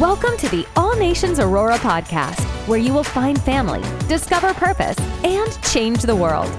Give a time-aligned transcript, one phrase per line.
[0.00, 5.62] Welcome to the All Nations Aurora podcast, where you will find family, discover purpose, and
[5.62, 6.50] change the world.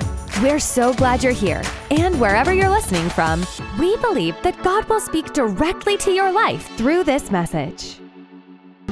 [0.44, 1.64] We're so glad you're here.
[1.90, 3.44] And wherever you're listening from,
[3.80, 7.98] we believe that God will speak directly to your life through this message.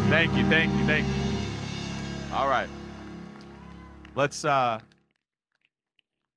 [0.07, 1.13] Thank you, thank you, thank you.
[2.33, 2.69] All right.
[4.15, 4.79] Let's uh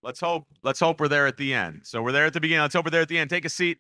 [0.03, 1.81] let's hope let's hope we're there at the end.
[1.85, 2.61] So we're there at the beginning.
[2.61, 3.31] Let's hope we're there at the end.
[3.31, 3.79] Take a seat.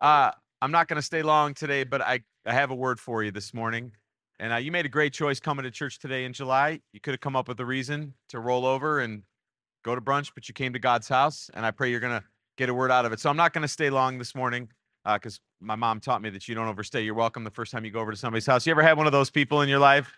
[0.00, 0.30] Uh
[0.64, 3.30] I'm not going to stay long today, but I I have a word for you
[3.30, 3.92] this morning.
[4.40, 6.80] And uh, you made a great choice coming to church today in July.
[6.94, 9.24] You could have come up with a reason to roll over and
[9.84, 12.24] go to brunch, but you came to God's house, and I pray you're going to
[12.56, 13.20] get a word out of it.
[13.20, 14.70] So I'm not going to stay long this morning
[15.04, 17.02] because uh, my mom taught me that you don't overstay.
[17.02, 18.66] You're welcome the first time you go over to somebody's house.
[18.66, 20.10] You ever had one of those people in your life,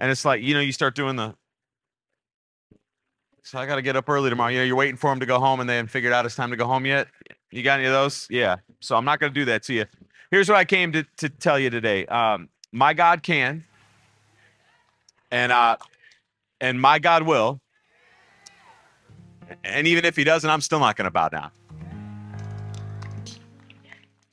[0.00, 1.32] and it's like you know you start doing the.
[3.44, 4.50] So I got to get up early tomorrow.
[4.50, 6.34] You know, you're waiting for them to go home, and they haven't figured out it's
[6.34, 7.06] time to go home yet.
[7.52, 8.26] You got any of those?
[8.28, 8.56] Yeah.
[8.82, 9.86] So I'm not going to do that to you.
[10.30, 12.06] Here's what I came to, to tell you today.
[12.06, 13.64] Um, my God can,
[15.30, 15.76] and uh,
[16.60, 17.60] and my God will.
[19.64, 21.50] And even if he doesn't, I'm still not going to bow down.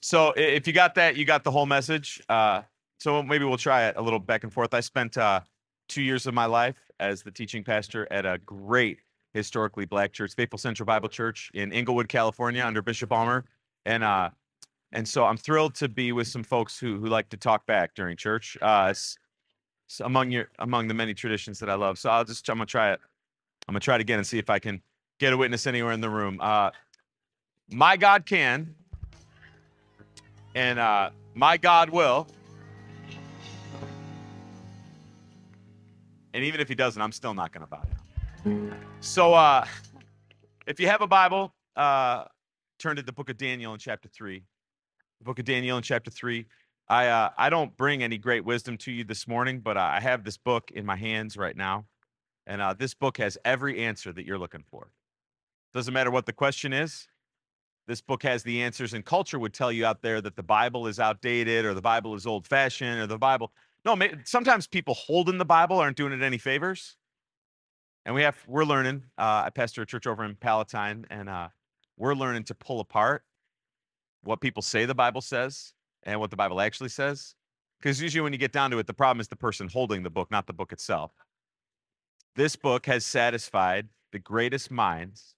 [0.01, 2.21] So if you got that, you got the whole message.
[2.29, 2.61] Uh,
[2.99, 4.73] so maybe we'll try it a little back and forth.
[4.73, 5.41] I spent uh,
[5.89, 8.99] two years of my life as the teaching pastor at a great
[9.33, 13.43] historically black church, Faithful Central Bible Church in Inglewood, California, under Bishop Ulmer.
[13.85, 14.29] And uh,
[14.91, 17.95] and so I'm thrilled to be with some folks who who like to talk back
[17.95, 18.57] during church.
[18.61, 18.93] Uh,
[20.01, 21.97] among your among the many traditions that I love.
[21.97, 22.99] So I'll just I'm gonna try it.
[23.67, 24.81] I'm gonna try it again and see if I can
[25.19, 26.39] get a witness anywhere in the room.
[26.41, 26.71] Uh,
[27.71, 28.73] my God can,
[30.55, 32.27] and uh, my God will.
[36.33, 38.79] And even if he doesn't, I'm still not to bow down.
[39.01, 39.65] So, uh,
[40.67, 42.25] if you have a Bible, uh,
[42.77, 44.43] turn to the book of Daniel in chapter 3.
[45.19, 46.45] The book of Daniel in chapter 3.
[46.87, 50.23] I, uh, I don't bring any great wisdom to you this morning, but I have
[50.23, 51.85] this book in my hands right now.
[52.47, 54.93] And uh, this book has every answer that you're looking for.
[55.73, 57.09] Doesn't matter what the question is.
[57.85, 60.87] This book has the answers, and culture would tell you out there that the Bible
[60.87, 63.51] is outdated or the Bible is old fashioned or the Bible.
[63.83, 66.95] No, sometimes people holding the Bible aren't doing it any favors.
[68.05, 69.03] And we have, we're learning.
[69.17, 71.49] Uh, I pastor a church over in Palatine, and uh,
[71.97, 73.23] we're learning to pull apart
[74.23, 77.35] what people say the Bible says and what the Bible actually says.
[77.79, 80.09] Because usually, when you get down to it, the problem is the person holding the
[80.09, 81.11] book, not the book itself.
[82.35, 85.35] This book has satisfied the greatest minds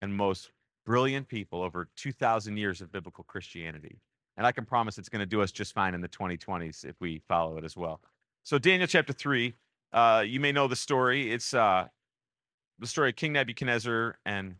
[0.00, 0.50] and most
[0.86, 4.00] brilliant people over 2,000 years of biblical Christianity.
[4.38, 6.94] And I can promise it's going to do us just fine in the 2020s if
[7.00, 8.00] we follow it as well.
[8.44, 9.52] So, Daniel chapter 3,
[9.92, 11.30] uh, you may know the story.
[11.30, 11.88] It's uh,
[12.78, 14.54] the story of King Nebuchadnezzar and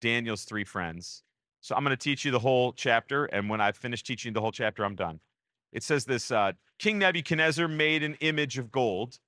[0.00, 1.22] Daniel's three friends.
[1.62, 3.24] So, I'm going to teach you the whole chapter.
[3.24, 5.20] And when I finish teaching the whole chapter, I'm done.
[5.72, 9.18] It says this uh, King Nebuchadnezzar made an image of gold,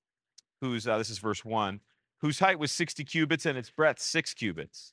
[0.60, 1.80] whose, uh, this is verse 1,
[2.18, 4.92] whose height was 60 cubits and its breadth six cubits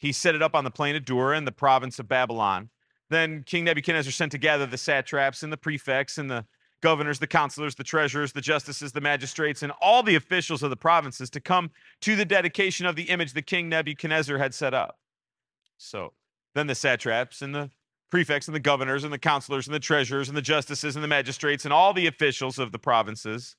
[0.00, 2.70] he set it up on the plain of Dura in the province of Babylon.
[3.10, 6.46] Then King Nebuchadnezzar sent to gather the satraps and the prefects and the
[6.80, 10.76] governors, the counselors, the treasurers, the justices, the magistrates, and all the officials of the
[10.76, 11.70] provinces to come
[12.00, 14.98] to the dedication of the image that King Nebuchadnezzar had set up.
[15.76, 16.14] So
[16.54, 17.70] then the satraps and the
[18.10, 21.08] prefects and the governors and the counselors and the treasurers and the justices and the
[21.08, 23.56] magistrates and all the officials of the provinces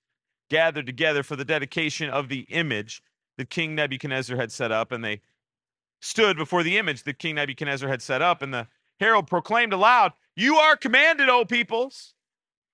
[0.50, 3.02] gathered together for the dedication of the image
[3.38, 5.22] that King Nebuchadnezzar had set up, and they
[6.02, 8.68] stood before the image that King Nebuchadnezzar had set up, and the
[9.00, 12.14] herald proclaimed aloud, You are commanded, O peoples,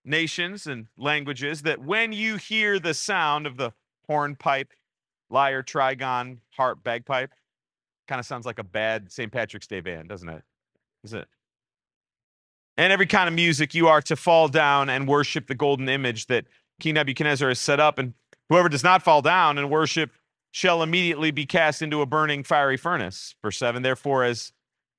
[0.04, 3.74] nations, and languages, that when you hear the sound of the
[4.08, 4.74] hornpipe,
[5.30, 7.32] lyre, trigon, harp, bagpipe,
[8.08, 9.32] kind of sounds like a bad St.
[9.32, 10.44] Patrick's Day band, doesn't it?
[11.04, 11.28] Is it?
[12.78, 16.28] And every kind of music, you are to fall down and worship the golden image
[16.28, 16.46] that
[16.80, 17.98] King Nebuchadnezzar has set up.
[17.98, 18.14] And
[18.50, 20.12] whoever does not fall down and worship
[20.52, 23.36] shall immediately be cast into a burning fiery furnace.
[23.42, 24.52] Verse 7 Therefore, as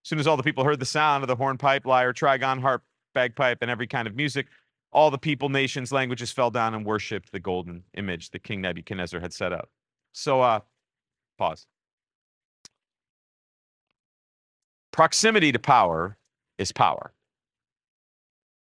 [0.03, 2.83] soon as all the people heard the sound of the hornpipe, lyre, trigon, harp,
[3.15, 4.47] bagpipe, and every kind of music,
[4.91, 9.21] all the people, nations, languages fell down and worshiped the golden image that King Nebuchadnezzar
[9.21, 9.71] had set up.
[10.13, 10.61] So, uh,
[11.37, 11.67] pause.
[14.93, 16.17] Proximity to power
[16.59, 17.13] is power.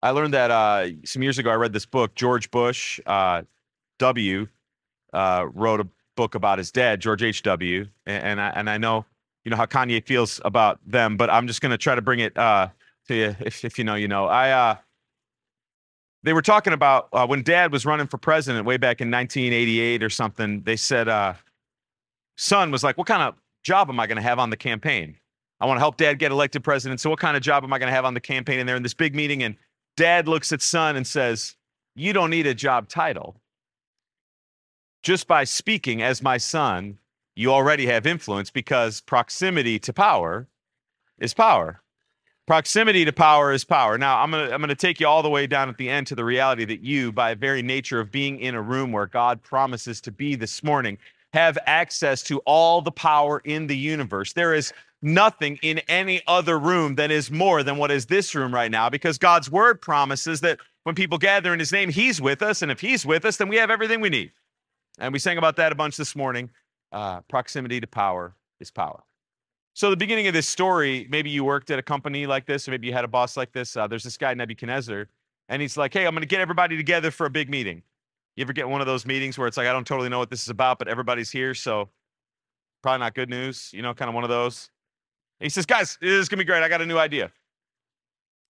[0.03, 1.51] I learned that uh, some years ago.
[1.51, 2.15] I read this book.
[2.15, 3.43] George Bush uh,
[3.99, 4.47] W.
[5.13, 7.87] Uh, wrote a book about his dad, George H.W.
[8.05, 9.05] And, and I and I know
[9.43, 12.19] you know how Kanye feels about them, but I'm just going to try to bring
[12.19, 12.69] it uh,
[13.07, 13.35] to you.
[13.41, 14.25] If if you know, you know.
[14.25, 14.75] I uh,
[16.23, 20.03] they were talking about uh, when Dad was running for president way back in 1988
[20.03, 20.61] or something.
[20.63, 21.35] They said,
[22.37, 25.17] son was like, "What kind of job am I going to have on the campaign?
[25.61, 26.99] I want to help Dad get elected president.
[26.99, 28.75] So what kind of job am I going to have on the campaign?" And they're
[28.75, 29.55] in this big meeting, and
[29.95, 31.55] Dad looks at son and says,
[31.95, 33.35] you don't need a job title.
[35.03, 36.99] Just by speaking as my son,
[37.35, 40.47] you already have influence because proximity to power
[41.19, 41.81] is power.
[42.47, 43.97] Proximity to power is power.
[43.97, 45.89] Now, I'm going to I'm going to take you all the way down at the
[45.89, 49.05] end to the reality that you by very nature of being in a room where
[49.05, 50.97] God promises to be this morning
[51.33, 54.33] have access to all the power in the universe.
[54.33, 58.53] There is nothing in any other room that is more than what is this room
[58.53, 62.41] right now because God's word promises that when people gather in his name, he's with
[62.41, 62.61] us.
[62.61, 64.31] And if he's with us, then we have everything we need.
[64.99, 66.49] And we sang about that a bunch this morning.
[66.91, 69.03] Uh, proximity to power is power.
[69.73, 72.71] So, the beginning of this story, maybe you worked at a company like this, or
[72.71, 73.77] maybe you had a boss like this.
[73.77, 75.07] Uh, there's this guy, Nebuchadnezzar,
[75.47, 77.81] and he's like, Hey, I'm going to get everybody together for a big meeting.
[78.35, 80.29] You ever get one of those meetings where it's like, I don't totally know what
[80.29, 81.53] this is about, but everybody's here.
[81.53, 81.89] So,
[82.83, 84.70] probably not good news, you know, kind of one of those.
[85.41, 86.61] And he says, Guys, this is going to be great.
[86.61, 87.31] I got a new idea.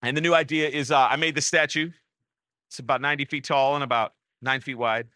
[0.02, 1.90] And the new idea is uh, I made this statue.
[2.68, 4.12] It's about 90 feet tall and about
[4.42, 5.08] nine feet wide.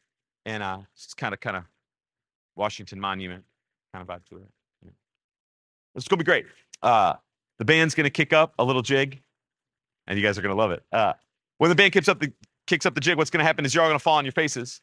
[0.46, 1.64] And uh, it's kind of, kind of
[2.54, 3.44] Washington Monument
[3.92, 4.48] kind of vibe to it.
[5.94, 6.46] It's gonna be great.
[6.82, 7.14] Uh,
[7.58, 9.22] the band's gonna kick up a little jig,
[10.06, 10.82] and you guys are gonna love it.
[10.92, 11.14] Uh,
[11.58, 12.32] when the band kicks up the
[12.66, 14.82] kicks up the jig, what's gonna happen is you're all gonna fall on your faces,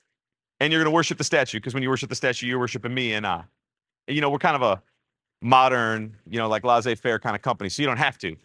[0.60, 3.14] and you're gonna worship the statue because when you worship the statue, you're worshiping me.
[3.14, 3.44] And uh,
[4.08, 4.82] you know we're kind of a
[5.44, 8.36] modern, you know, like laissez-faire kind of company, so you don't have to.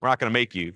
[0.00, 0.72] We're not gonna make you.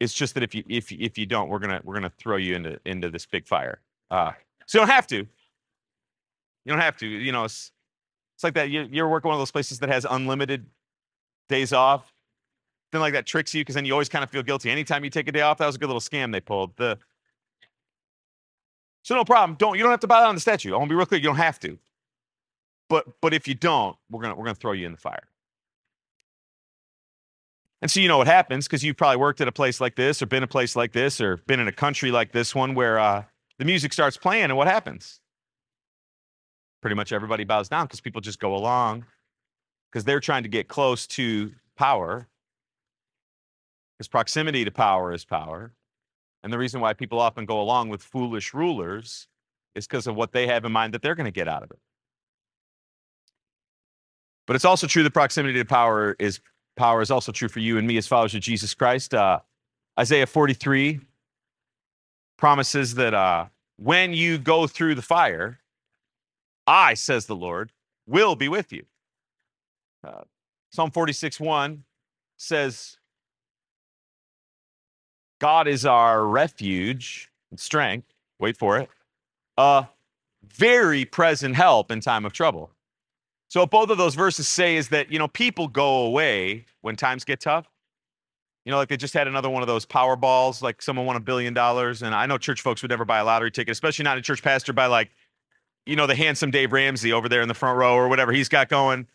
[0.00, 2.56] It's just that if you if if you don't, we're gonna we're gonna throw you
[2.56, 3.80] into into this big fire.
[4.10, 4.32] Uh,
[4.66, 5.16] so you don't have to.
[5.16, 5.26] You
[6.66, 7.06] don't have to.
[7.06, 7.72] You know, it's
[8.36, 8.70] it's like that.
[8.70, 10.66] You, you're working one of those places that has unlimited
[11.48, 12.12] days off.
[12.92, 14.70] Then like that tricks you because then you always kind of feel guilty.
[14.70, 16.76] Anytime you take a day off, that was a good little scam they pulled.
[16.76, 16.98] The
[19.02, 19.56] so no problem.
[19.58, 20.72] Don't you don't have to bow down the statue.
[20.74, 21.20] I want to be real clear.
[21.20, 21.78] You don't have to.
[22.90, 25.28] But but if you don't, we're gonna we're gonna throw you in the fire.
[27.80, 30.20] And so you know what happens because you've probably worked at a place like this,
[30.20, 32.98] or been a place like this, or been in a country like this one where
[32.98, 33.24] uh,
[33.58, 35.20] the music starts playing, and what happens?
[36.80, 39.04] pretty much everybody bows down because people just go along
[39.90, 42.28] because they're trying to get close to power
[43.98, 45.72] because proximity to power is power
[46.42, 49.28] and the reason why people often go along with foolish rulers
[49.74, 51.70] is because of what they have in mind that they're going to get out of
[51.70, 51.78] it
[54.50, 56.40] but it's also true that proximity to power is
[56.76, 59.38] power is also true for you and me as followers of jesus christ uh,
[59.98, 60.98] isaiah 43
[62.36, 65.60] promises that uh, when you go through the fire
[66.70, 67.72] I, says the Lord,
[68.06, 68.84] will be with you.
[70.06, 70.22] Uh,
[70.70, 71.82] Psalm 46 1
[72.36, 72.96] says,
[75.40, 78.06] God is our refuge and strength.
[78.38, 78.88] Wait for it.
[79.56, 79.88] A
[80.46, 82.70] very present help in time of trouble.
[83.50, 86.96] So, what both of those verses say is that, you know, people go away when
[86.96, 87.68] times get tough.
[88.64, 91.20] You know, like they just had another one of those Powerballs, like someone won a
[91.20, 92.02] billion dollars.
[92.02, 94.42] And I know church folks would never buy a lottery ticket, especially not a church
[94.42, 95.10] pastor by like
[95.86, 98.48] you know, the handsome Dave Ramsey over there in the front row or whatever he's
[98.48, 99.06] got going.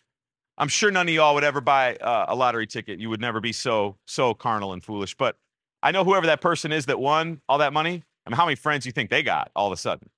[0.57, 2.99] I'm sure none of y'all would ever buy uh, a lottery ticket.
[2.99, 5.15] You would never be so so carnal and foolish.
[5.15, 5.37] But
[5.83, 8.03] I know whoever that person is that won all that money.
[8.25, 10.09] I mean, how many friends do you think they got all of a sudden?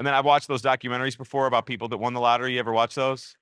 [0.00, 2.54] And then I've watched those documentaries before about people that won the lottery.
[2.54, 3.36] You ever watch those?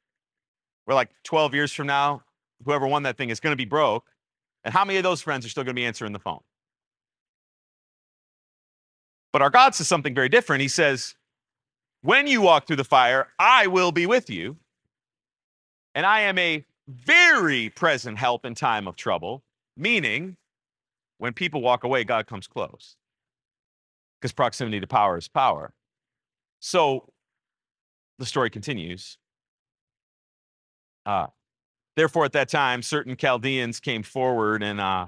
[0.86, 2.24] Where like 12 years from now,
[2.64, 4.10] whoever won that thing is going to be broke.
[4.64, 6.40] And how many of those friends are still going to be answering the phone?
[9.32, 10.60] But our God says something very different.
[10.60, 11.14] He says,
[12.02, 14.56] when you walk through the fire, I will be with you.
[15.94, 19.44] And I am a very present help in time of trouble,
[19.76, 20.36] meaning
[21.18, 22.96] when people walk away, God comes close
[24.20, 25.72] because proximity to power is power.
[26.60, 27.08] So
[28.18, 29.18] the story continues.
[31.06, 31.28] Uh,
[31.96, 35.06] therefore, at that time, certain Chaldeans came forward and uh,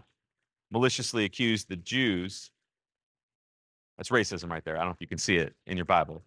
[0.70, 2.50] maliciously accused the Jews.
[3.96, 4.76] That's racism right there.
[4.76, 6.22] I don't know if you can see it in your Bible.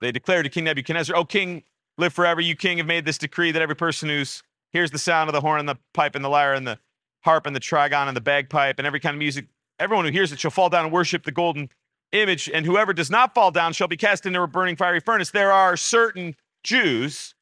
[0.00, 1.62] They declared to King Nebuchadnezzar, O king,
[1.98, 2.40] live forever.
[2.40, 4.42] You, king, have made this decree that every person who's
[4.72, 6.78] hears the sound of the horn and the pipe and the lyre and the
[7.22, 9.46] harp and the trigon and the bagpipe and every kind of music,
[9.78, 11.68] everyone who hears it shall fall down and worship the golden
[12.12, 12.50] image.
[12.52, 15.30] And whoever does not fall down shall be cast into a burning fiery furnace.
[15.30, 17.34] There are certain Jews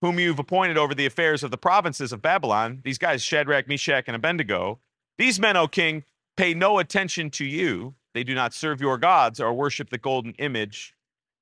[0.00, 4.04] whom you've appointed over the affairs of the provinces of Babylon, these guys, Shadrach, Meshach,
[4.08, 4.80] and Abednego.
[5.16, 6.02] These men, O king,
[6.36, 7.94] pay no attention to you.
[8.12, 10.94] They do not serve your gods or worship the golden image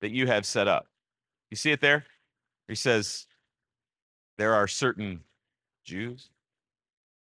[0.02, 0.86] that you have set up.
[1.50, 2.04] You see it there?
[2.68, 3.26] He says,
[4.38, 5.20] There are certain
[5.84, 6.28] Jews.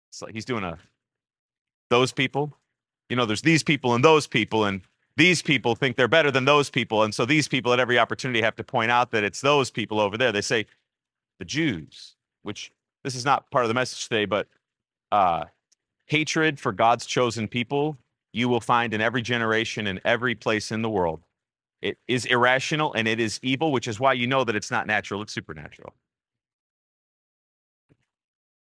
[0.09, 0.77] It's like he's doing a
[1.89, 2.57] those people.
[3.09, 4.81] You know, there's these people and those people, and
[5.17, 7.03] these people think they're better than those people.
[7.03, 9.99] And so these people at every opportunity have to point out that it's those people
[9.99, 10.31] over there.
[10.31, 10.65] They say
[11.39, 12.71] the Jews, which
[13.03, 14.47] this is not part of the message today, but
[15.11, 15.45] uh,
[16.05, 17.97] hatred for God's chosen people
[18.33, 21.21] you will find in every generation in every place in the world.
[21.81, 24.87] It is irrational and it is evil, which is why you know that it's not
[24.87, 25.93] natural, it's supernatural.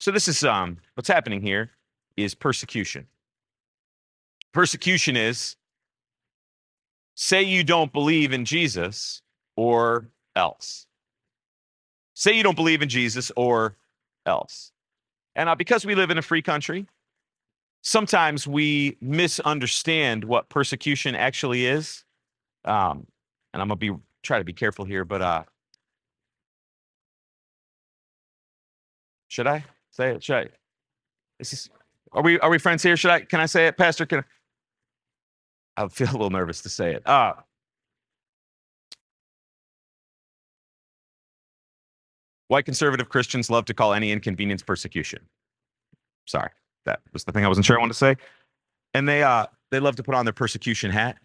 [0.01, 1.73] So this is um what's happening here
[2.17, 3.07] is persecution.
[4.53, 5.57] Persecution is
[7.21, 9.23] say you don't believe in Jesus
[9.57, 10.87] or else.
[12.15, 13.77] Say you don't believe in Jesus or
[14.25, 14.71] else.
[15.35, 16.87] And uh, because we live in a free country,
[17.83, 22.05] sometimes we misunderstand what persecution actually is.
[22.65, 23.09] Um,
[23.53, 25.43] and I'm gonna be try to be careful here, but uh,
[29.27, 30.23] should I say it?
[30.23, 30.49] Should I?
[31.41, 31.69] Is this,
[32.13, 32.97] are we are we friends here?
[32.97, 33.21] Should I?
[33.23, 34.07] Can I say it, Pastor?
[34.07, 34.23] Can I?
[35.79, 37.07] I feel a little nervous to say it.
[37.07, 37.35] Uh,
[42.49, 45.21] white conservative Christians love to call any inconvenience persecution.
[46.27, 46.51] Sorry,
[46.85, 48.17] that was the thing I wasn't sure I wanted to say.
[48.93, 51.19] And they uh they love to put on their persecution hat,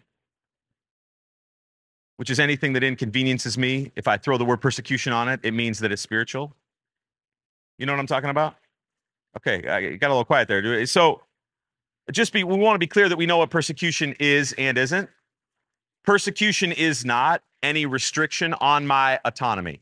[2.18, 3.90] which is anything that inconveniences me.
[3.96, 6.54] If I throw the word persecution on it, it means that it's spiritual.
[7.78, 8.54] You know what I'm talking about?
[9.36, 10.86] Okay, I got a little quiet there.
[10.86, 11.22] So
[12.12, 15.08] just be we want to be clear that we know what persecution is and isn't.
[16.04, 19.80] Persecution is not any restriction on my autonomy.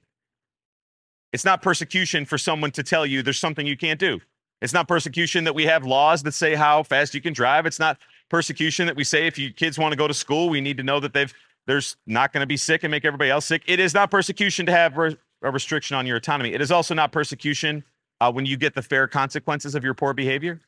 [1.33, 4.21] It's not persecution for someone to tell you there's something you can't do.
[4.61, 7.67] It's not persecution that we have laws that say how fast you can drive.
[7.67, 7.99] It's not
[8.29, 10.85] persecution that we say if you kids want to go to school, we need to
[10.85, 11.33] know that they've
[11.67, 13.62] there's not going to be sick and make everybody else sick.
[13.67, 16.52] It is not persecution to have re- a restriction on your autonomy.
[16.52, 17.85] It is also not persecution
[18.21, 20.61] uh, when you get the fair consequences of your poor behavior.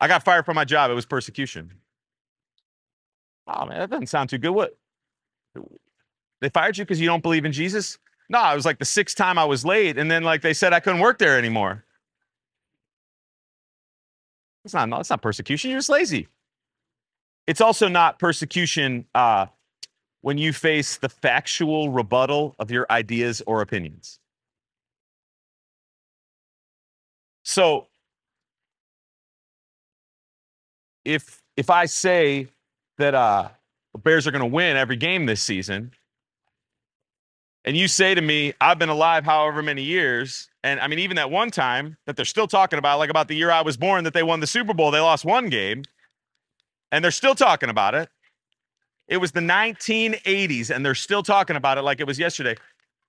[0.00, 0.90] I got fired from my job.
[0.90, 1.72] It was persecution.
[3.46, 4.50] Oh man, that doesn't sound too good.
[4.50, 4.76] What?
[6.40, 7.98] They fired you because you don't believe in Jesus?
[8.28, 10.72] No, it was like the sixth time I was late, and then like they said
[10.72, 11.84] I couldn't work there anymore.
[14.64, 14.88] It's not.
[14.88, 15.70] No, it's not persecution.
[15.70, 16.28] You're just lazy.
[17.46, 19.46] It's also not persecution uh,
[20.22, 24.18] when you face the factual rebuttal of your ideas or opinions.
[27.42, 27.88] So
[31.04, 32.48] if if I say
[32.98, 33.48] that uh,
[34.02, 35.92] Bears are going to win every game this season,
[37.64, 41.16] and you say to me, I've been alive however many years, and I mean, even
[41.16, 44.04] that one time that they're still talking about, like about the year I was born,
[44.04, 45.84] that they won the Super Bowl, they lost one game,
[46.92, 48.08] and they're still talking about it.
[49.08, 52.56] It was the 1980s, and they're still talking about it like it was yesterday.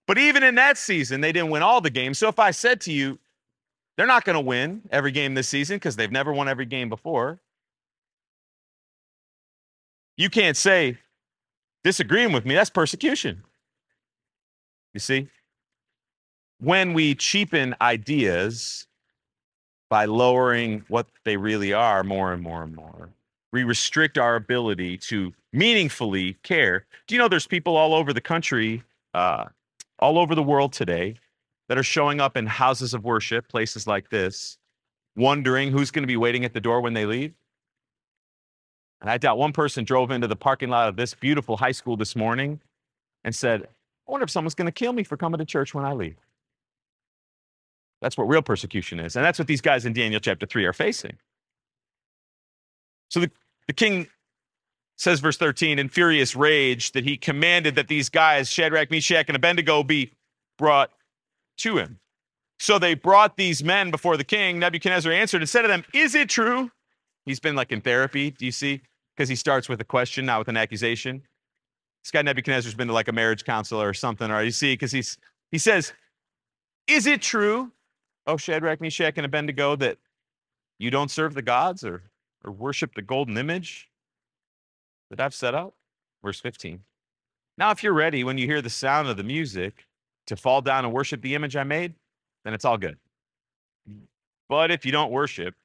[0.07, 2.17] But even in that season, they didn't win all the games.
[2.17, 3.17] So if I said to you,
[3.97, 6.89] they're not going to win every game this season because they've never won every game
[6.89, 7.39] before,
[10.17, 10.97] you can't say
[11.83, 12.55] disagreeing with me.
[12.55, 13.43] That's persecution.
[14.93, 15.29] You see?
[16.59, 18.87] When we cheapen ideas
[19.89, 23.09] by lowering what they really are more and more and more,
[23.51, 26.85] we restrict our ability to meaningfully care.
[27.07, 29.45] Do you know there's people all over the country, uh,
[29.99, 31.15] all over the world today
[31.67, 34.57] that are showing up in houses of worship, places like this,
[35.15, 37.33] wondering who's going to be waiting at the door when they leave?
[39.01, 41.97] And I doubt one person drove into the parking lot of this beautiful high school
[41.97, 42.59] this morning
[43.23, 43.63] and said,
[44.07, 46.17] I wonder if someone's going to kill me for coming to church when I leave.
[48.01, 49.15] That's what real persecution is.
[49.15, 51.17] And that's what these guys in Daniel chapter 3 are facing.
[53.09, 53.31] So the,
[53.67, 54.07] the king
[54.97, 59.35] says, verse 13, in furious rage, that he commanded that these guys, Shadrach, Meshach, and
[59.35, 60.11] Abednego, be
[60.57, 60.91] brought
[61.57, 61.99] to him.
[62.59, 64.59] So they brought these men before the king.
[64.59, 66.71] Nebuchadnezzar answered and said to them, Is it true?
[67.25, 68.81] He's been like in therapy, do you see?
[69.15, 71.23] Because he starts with a question, not with an accusation.
[72.03, 74.91] This guy Nebuchadnezzar's been to like a marriage counselor or something, or you see, because
[74.91, 75.17] he's
[75.51, 75.93] he says,
[76.87, 77.71] Is it true,
[78.27, 79.97] oh Shadrach, Meshach, and Abednego, that
[80.77, 82.03] you don't serve the gods or
[82.43, 83.89] or worship the golden image
[85.09, 85.73] that I've set up?
[86.23, 86.81] Verse 15.
[87.57, 89.85] Now, if you're ready when you hear the sound of the music
[90.27, 91.95] to fall down and worship the image I made,
[92.43, 92.97] then it's all good.
[94.49, 95.55] But if you don't worship,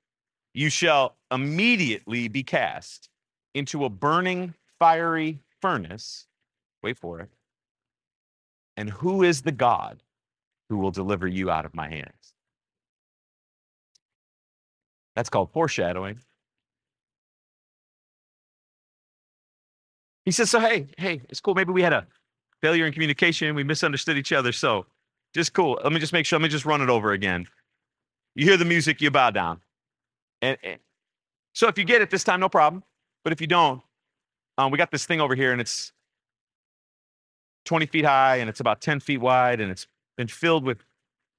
[0.55, 3.09] you shall immediately be cast
[3.55, 6.27] into a burning fiery furnace.
[6.83, 7.31] Wait for it.
[8.77, 10.03] And who is the God
[10.69, 12.35] who will deliver you out of my hands?
[15.17, 16.21] That's called foreshadowing.
[20.25, 21.55] He says, So, hey, hey, it's cool.
[21.55, 22.07] Maybe we had a
[22.63, 23.55] failure in communication.
[23.55, 24.53] We misunderstood each other.
[24.53, 24.87] So,
[25.35, 25.79] just cool.
[25.83, 26.39] Let me just make sure.
[26.39, 27.47] Let me just run it over again.
[28.35, 29.61] You hear the music, you bow down.
[30.43, 30.79] And, and
[31.53, 32.83] so, if you get it this time, no problem.
[33.25, 33.83] But if you don't,
[34.59, 35.93] um, we got this thing over here and it's
[37.67, 40.85] 20 feet high and it's about 10 feet wide and it's been filled with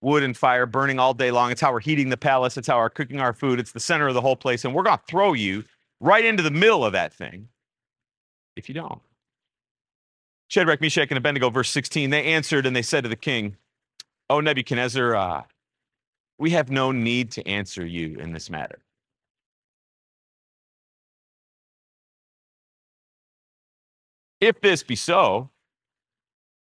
[0.02, 1.52] wood and fire burning all day long.
[1.52, 2.58] It's how we're heating the palace.
[2.58, 3.60] It's how we're cooking our food.
[3.60, 4.66] It's the center of the whole place.
[4.66, 5.64] And we're going to throw you
[6.00, 7.48] right into the middle of that thing
[8.56, 9.02] if you don't.
[10.48, 13.56] Shadrach, Meshach, and Abednego, verse 16, they answered and they said to the king,
[14.30, 15.44] O Nebuchadnezzar, uh,
[16.38, 18.80] we have no need to answer you in this matter.
[24.42, 25.52] If this be so,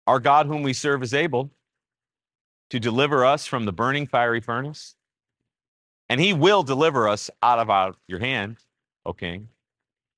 [0.06, 1.50] our God, whom we serve, is able
[2.70, 4.96] to deliver us from the burning fiery furnace,
[6.10, 8.58] and he will deliver us out of our, your hand,
[9.06, 9.48] O king.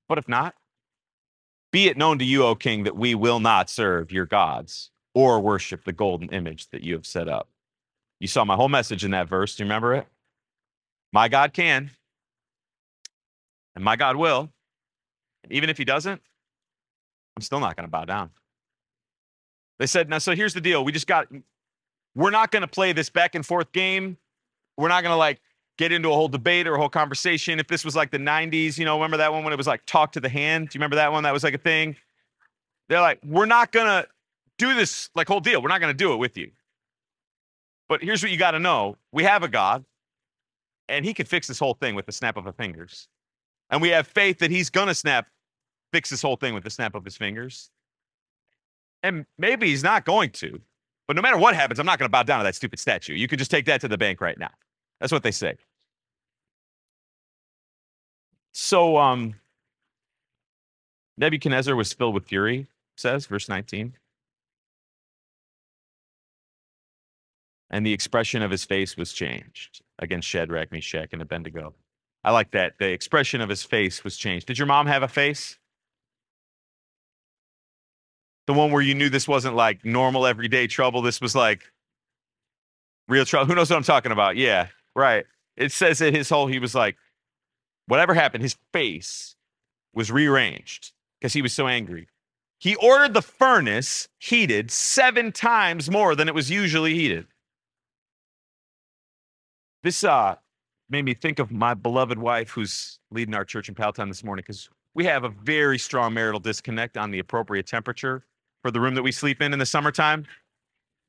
[0.08, 0.56] But if not,
[1.70, 5.40] be it known to you, O king, that we will not serve your gods or
[5.40, 7.48] worship the golden image that you have set up.
[8.18, 9.54] You saw my whole message in that verse.
[9.54, 10.06] Do you remember it?
[11.12, 11.90] My God can,
[13.76, 14.50] and my God will.
[15.44, 16.22] And even if he doesn't,
[17.36, 18.30] I'm still not going to bow down.
[19.78, 20.84] They said, now, so here's the deal.
[20.84, 21.28] We just got,
[22.14, 24.16] we're not going to play this back and forth game.
[24.76, 25.40] We're not going to like
[25.76, 27.60] get into a whole debate or a whole conversation.
[27.60, 29.84] If this was like the 90s, you know, remember that one when it was like
[29.86, 30.70] talk to the hand?
[30.70, 31.24] Do you remember that one?
[31.24, 31.96] That was like a thing.
[32.88, 34.08] They're like, we're not going to
[34.58, 35.60] do this like whole deal.
[35.60, 36.50] We're not going to do it with you.
[37.88, 39.84] But here's what you got to know we have a God,
[40.88, 43.08] and he can fix this whole thing with the snap of a fingers.
[43.70, 45.26] And we have faith that he's going to snap,
[45.92, 47.70] fix this whole thing with the snap of his fingers.
[49.02, 50.60] And maybe he's not going to.
[51.06, 53.14] But no matter what happens, I'm not going to bow down to that stupid statue.
[53.14, 54.50] You could just take that to the bank right now.
[55.00, 55.56] That's what they say.
[58.52, 59.34] So um
[61.18, 62.66] Nebuchadnezzar was filled with fury,
[62.96, 63.94] says verse 19.
[67.70, 71.74] And the expression of his face was changed against Shadrach, Meshach, and Abednego.
[72.22, 72.78] I like that.
[72.78, 74.46] The expression of his face was changed.
[74.46, 75.58] Did your mom have a face?
[78.46, 81.02] The one where you knew this wasn't like normal everyday trouble.
[81.02, 81.64] This was like
[83.08, 83.46] real trouble.
[83.46, 84.36] Who knows what I'm talking about?
[84.36, 85.26] Yeah, right.
[85.56, 86.96] It says that his whole, he was like,
[87.86, 89.34] whatever happened, his face
[89.94, 92.08] was rearranged because he was so angry.
[92.58, 97.26] He ordered the furnace heated seven times more than it was usually heated.
[99.82, 100.36] This uh,
[100.88, 104.42] made me think of my beloved wife who's leading our church in Palatine this morning
[104.46, 108.24] because we have a very strong marital disconnect on the appropriate temperature
[108.66, 110.26] for the room that we sleep in in the summertime.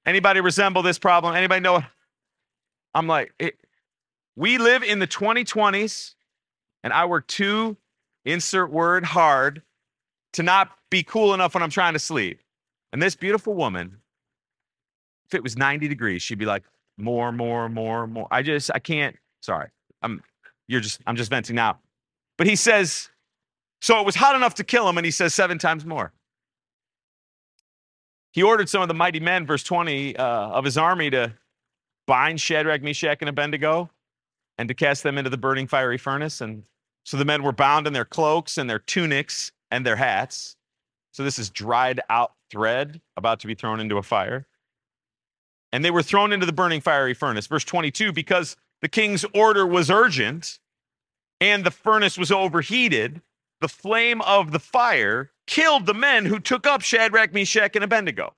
[0.05, 1.35] Anybody resemble this problem?
[1.35, 1.81] Anybody know?
[2.93, 3.55] I'm like, it,
[4.35, 6.13] we live in the 2020s,
[6.83, 7.75] and I work too,
[8.25, 9.63] insert word, hard
[10.33, 12.41] to not be cool enough when I'm trying to sleep.
[12.93, 13.97] And this beautiful woman,
[15.25, 16.63] if it was 90 degrees, she'd be like,
[16.95, 18.27] more, more, more, more.
[18.29, 19.15] I just, I can't.
[19.41, 19.69] Sorry.
[20.03, 20.21] I'm,
[20.67, 21.79] you're just, I'm just venting now.
[22.37, 23.09] But he says,
[23.81, 26.13] so it was hot enough to kill him, and he says seven times more.
[28.37, 31.33] He ordered some of the mighty men, verse 20, uh, of his army to
[32.05, 33.89] bind Shadrach, Meshach, and Abednego
[34.59, 36.39] and to cast them into the burning fiery furnace.
[36.39, 36.61] And
[37.03, 40.55] so the men were bound in their cloaks and their tunics and their hats.
[41.13, 44.45] So this is dried out thread about to be thrown into a fire.
[45.73, 47.47] And they were thrown into the burning fiery furnace.
[47.47, 50.59] Verse 22 because the king's order was urgent
[51.41, 53.19] and the furnace was overheated,
[53.61, 58.35] the flame of the fire killed the men who took up Shadrach, Meshach, and Abednego.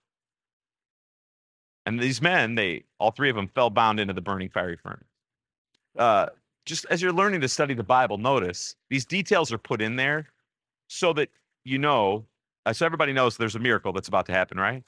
[1.86, 5.08] And these men, they all three of them fell bound into the burning fiery furnace.
[5.98, 6.28] Uh,
[6.66, 10.28] just as you're learning to study the Bible, notice these details are put in there
[10.88, 11.30] so that
[11.64, 12.26] you know,
[12.66, 14.84] uh, so everybody knows there's a miracle that's about to happen, right?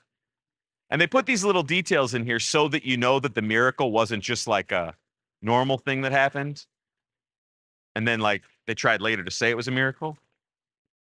[0.90, 3.92] And they put these little details in here so that you know that the miracle
[3.92, 4.96] wasn't just like a
[5.42, 6.66] normal thing that happened.
[7.96, 10.18] And then like they tried later to say it was a miracle.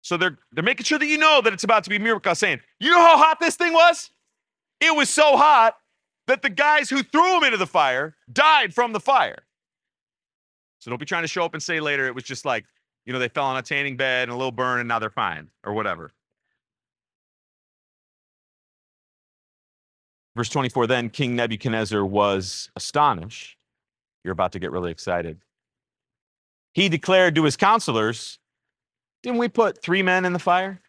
[0.01, 2.33] So they're they're making sure that you know that it's about to be a miracle.
[2.35, 4.11] Saying, you know how hot this thing was?
[4.81, 5.77] It was so hot
[6.27, 9.43] that the guys who threw him into the fire died from the fire.
[10.79, 12.65] So don't be trying to show up and say later it was just like,
[13.05, 15.09] you know, they fell on a tanning bed and a little burn and now they're
[15.09, 16.11] fine or whatever.
[20.35, 23.57] Verse 24 Then King Nebuchadnezzar was astonished.
[24.23, 25.39] You're about to get really excited.
[26.73, 28.39] He declared to his counselors,
[29.21, 30.81] Didn't we put three men in the fire?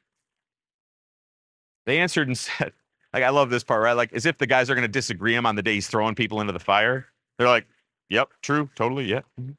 [1.87, 2.73] They answered and said,
[3.13, 3.93] like, I love this part, right?
[3.93, 6.17] Like, as if the guys are going to disagree him on the day he's throwing
[6.17, 7.07] people into the fire.
[7.39, 7.67] They're like,
[8.11, 9.21] Yep, true, totally, yeah.
[9.41, 9.53] Mm-hmm.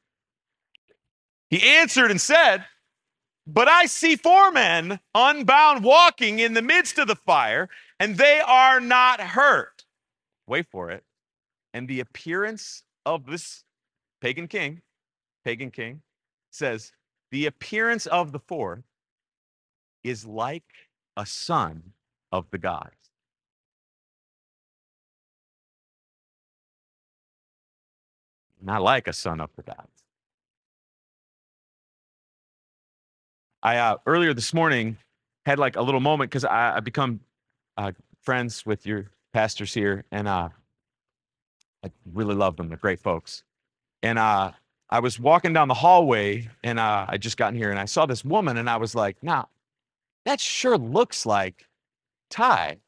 [1.50, 2.64] He answered and said,
[3.46, 8.40] But I see four men unbound walking in the midst of the fire, and they
[8.40, 9.84] are not hurt.
[10.46, 11.04] Wait for it.
[11.72, 13.64] And the appearance of this
[14.20, 14.82] pagan king,
[15.44, 16.02] pagan king,
[16.56, 16.92] says,
[17.30, 18.84] The appearance of the fourth
[20.02, 20.64] is like
[21.16, 21.92] a son
[22.32, 22.96] of the gods.
[28.66, 30.04] not like a son of the gods.
[33.62, 34.96] I uh, earlier this morning
[35.44, 37.20] had like a little moment because I, I become
[37.76, 37.92] uh,
[38.22, 40.48] friends with your pastors here, and uh,
[41.84, 42.68] I really love them.
[42.68, 43.44] They're great folks.
[44.02, 44.52] And uh,
[44.88, 47.86] I was walking down the hallway, and uh, I just got in here, and I
[47.86, 49.48] saw this woman, and I was like, "Now,
[50.24, 51.66] that sure looks like
[52.30, 52.78] Ty.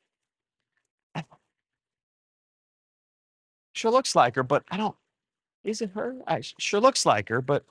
[3.79, 4.97] Sure looks like her, but I don't.
[5.63, 6.17] Is it her?
[6.27, 7.65] I sure looks like her, but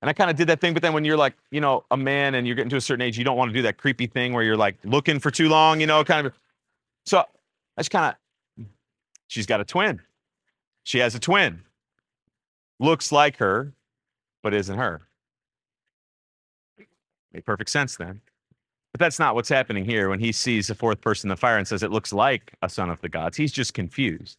[0.00, 1.96] and I kind of did that thing, but then when you're like, you know, a
[1.96, 4.06] man and you're getting to a certain age, you don't want to do that creepy
[4.06, 6.32] thing where you're like looking for too long, you know, kind of.
[7.04, 7.24] So I
[7.80, 8.16] just kind
[8.58, 8.66] of,
[9.28, 10.00] she's got a twin.
[10.84, 11.60] She has a twin.
[12.82, 13.74] Looks like her,
[14.42, 15.02] but isn't her.
[17.32, 18.20] Made perfect sense then.
[18.90, 21.58] But that's not what's happening here when he sees the fourth person in the fire
[21.58, 23.36] and says it looks like a son of the gods.
[23.36, 24.36] He's just confused.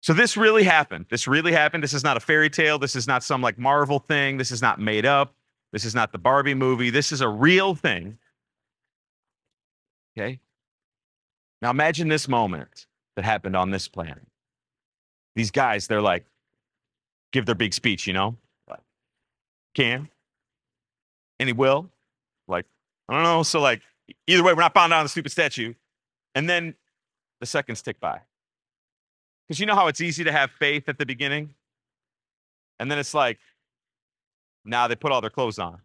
[0.00, 1.06] So this really happened.
[1.10, 1.82] This really happened.
[1.82, 2.78] This is not a fairy tale.
[2.78, 4.36] This is not some like Marvel thing.
[4.36, 5.34] This is not made up.
[5.72, 6.90] This is not the Barbie movie.
[6.90, 8.16] This is a real thing.
[10.16, 10.38] Okay?
[11.60, 14.24] Now imagine this moment that happened on this planet.
[15.34, 16.24] These guys, they're like,
[17.36, 18.34] give their big speech, you know?
[18.66, 18.80] Like,
[19.74, 20.08] can.
[21.38, 21.90] And he will.
[22.48, 22.64] Like,
[23.10, 23.42] I don't know.
[23.42, 23.82] So, like,
[24.26, 25.74] either way, we're not bound down the stupid statue.
[26.34, 26.74] And then
[27.40, 28.20] the seconds tick by.
[29.46, 31.52] Because you know how it's easy to have faith at the beginning?
[32.80, 33.38] And then it's like,
[34.64, 35.82] now they put all their clothes on.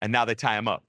[0.00, 0.84] And now they tie them up.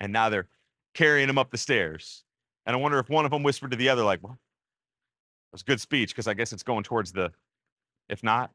[0.00, 0.48] And now they're
[0.94, 2.24] carrying them up the stairs.
[2.66, 5.62] And I wonder if one of them whispered to the other, like, well, it was
[5.62, 7.30] a good speech because I guess it's going towards the,
[8.08, 8.50] if not.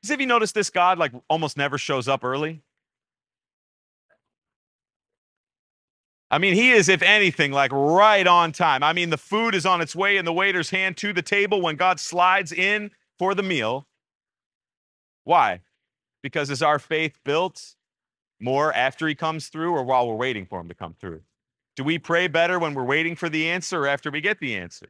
[0.00, 2.62] Because if you notice this God, like, almost never shows up early.
[6.30, 8.82] I mean, he is, if anything, like right on time.
[8.82, 11.62] I mean, the food is on its way in the waiter's hand to the table
[11.62, 13.86] when God slides in for the meal.
[15.24, 15.62] Why?
[16.22, 17.74] Because is our faith built
[18.40, 21.22] more after he comes through or while we're waiting for him to come through?
[21.76, 24.56] Do we pray better when we're waiting for the answer or after we get the
[24.56, 24.88] answer?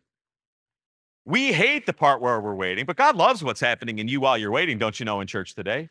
[1.29, 4.39] We hate the part where we're waiting, but God loves what's happening in you while
[4.39, 5.91] you're waiting, don't you know, in church today?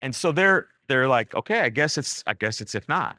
[0.00, 3.18] And so they're they're like, okay, I guess it's I guess it's if not.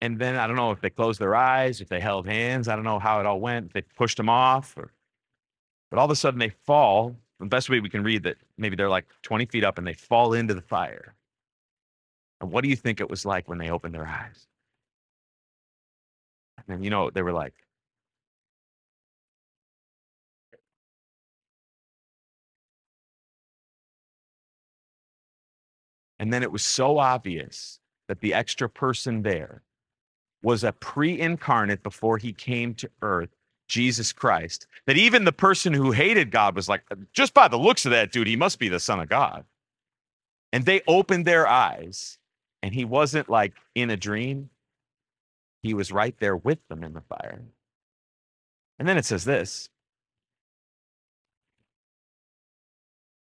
[0.00, 2.76] And then I don't know if they closed their eyes, if they held hands, I
[2.76, 3.74] don't know how it all went.
[3.74, 4.90] They pushed them off, or,
[5.90, 7.14] but all of a sudden they fall.
[7.40, 9.92] The best way we can read that maybe they're like 20 feet up and they
[9.92, 11.14] fall into the fire.
[12.40, 14.46] And what do you think it was like when they opened their eyes?
[16.68, 17.54] And you know, they were like,
[26.18, 29.62] And then it was so obvious that the extra person there
[30.42, 33.30] was a pre incarnate before he came to earth,
[33.68, 37.58] Jesus Christ, that even the person who hated God was like, uh, just by the
[37.58, 39.44] looks of that dude, he must be the Son of God.
[40.52, 42.18] And they opened their eyes,
[42.62, 44.50] and he wasn't like in a dream,
[45.64, 47.42] he was right there with them in the fire.
[48.78, 49.70] And then it says this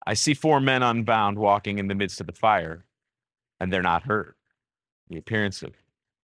[0.06, 2.86] I see four men unbound walking in the midst of the fire,
[3.58, 4.36] and they're not hurt.
[5.08, 5.72] The appearance of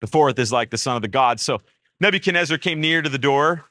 [0.01, 1.43] the fourth is like the son of the gods.
[1.43, 1.61] So
[1.99, 3.65] Nebuchadnezzar came near to the door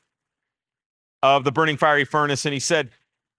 [1.24, 2.90] of the burning fiery furnace, and he said,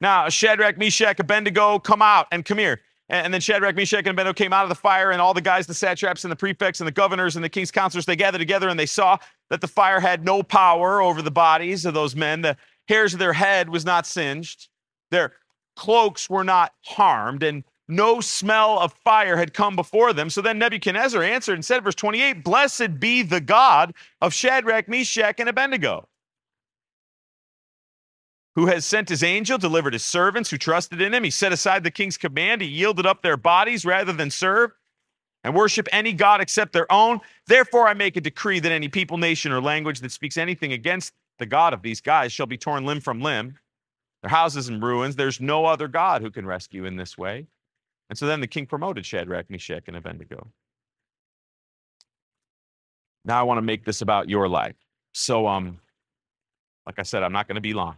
[0.01, 2.81] Now, Shadrach, Meshach, Abednego, come out and come here.
[3.11, 5.67] And then Shadrach, Meshach, and Abednego came out of the fire, and all the guys,
[5.67, 8.69] the satraps, and the prefects, and the governors, and the king's counselors, they gathered together,
[8.69, 9.17] and they saw
[9.49, 12.41] that the fire had no power over the bodies of those men.
[12.41, 12.55] The
[12.87, 14.69] hairs of their head was not singed.
[15.11, 15.33] Their
[15.75, 20.29] cloaks were not harmed, and no smell of fire had come before them.
[20.29, 25.37] So then Nebuchadnezzar answered and said, verse 28, Blessed be the God of Shadrach, Meshach,
[25.41, 26.07] and Abednego,
[28.55, 31.23] who has sent his angel, delivered his servants who trusted in him.
[31.23, 34.71] He set aside the king's command, he yielded up their bodies rather than serve
[35.43, 37.19] and worship any God except their own.
[37.47, 41.13] Therefore, I make a decree that any people, nation, or language that speaks anything against
[41.39, 43.57] the God of these guys shall be torn limb from limb
[44.21, 45.15] their houses in ruins.
[45.15, 47.47] There's no other God who can rescue in this way.
[48.09, 50.47] And so then the king promoted Shadrach, Meshach, and Abednego.
[53.25, 54.75] Now I want to make this about your life.
[55.13, 55.79] So, um,
[56.85, 57.97] like I said, I'm not going to be long.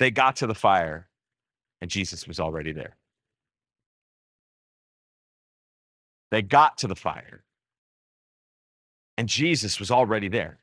[0.00, 1.08] They got to the fire,
[1.82, 2.96] and Jesus was already there.
[6.30, 7.44] They got to the fire,
[9.18, 10.58] and Jesus was already there.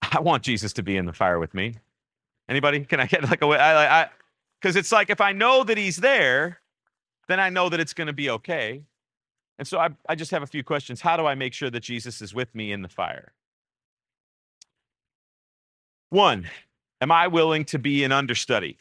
[0.12, 1.74] I want Jesus to be in the fire with me.
[2.48, 2.84] Anybody?
[2.84, 3.58] Can I get like a way?
[3.58, 4.10] I, I,
[4.60, 6.60] because it's like if I know that he's there,
[7.26, 8.84] then I know that it's going to be okay.
[9.58, 11.00] And so I, I just have a few questions.
[11.00, 13.32] How do I make sure that Jesus is with me in the fire?
[16.10, 16.48] One,
[17.00, 18.78] am I willing to be an understudy?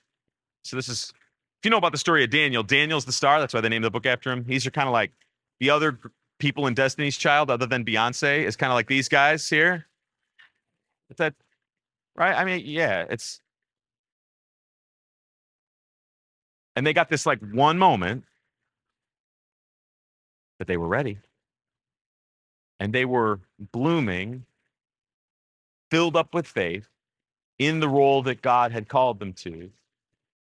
[0.64, 1.14] So this is,
[1.60, 3.40] if you know about the story of Daniel, Daniel's the star.
[3.40, 4.44] That's why they named the book after him.
[4.44, 5.12] These are kind of like
[5.60, 6.00] the other
[6.40, 9.88] people in Destiny's Child, other than Beyonce, is kind of like these guys here.
[11.10, 11.34] Is that
[12.16, 12.36] right?
[12.36, 13.42] I mean, yeah, it's.
[16.76, 18.26] And they got this like one moment
[20.60, 21.18] that they were ready.
[22.80, 23.40] And they were
[23.72, 24.46] blooming,
[25.90, 26.88] filled up with faith
[27.60, 29.70] in the role that God had called them to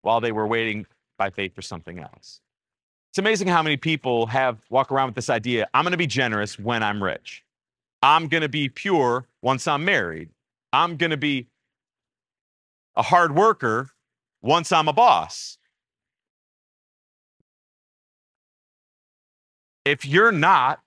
[0.01, 0.86] while they were waiting
[1.17, 2.41] by faith for something else.
[3.12, 6.08] It's amazing how many people have walk around with this idea I'm going to be
[6.08, 7.43] generous when I'm rich.
[8.01, 10.30] I'm going to be pure once I'm married.
[10.73, 11.47] I'm going to be
[12.95, 13.89] a hard worker
[14.41, 15.58] once I'm a boss.
[19.86, 20.82] If you're not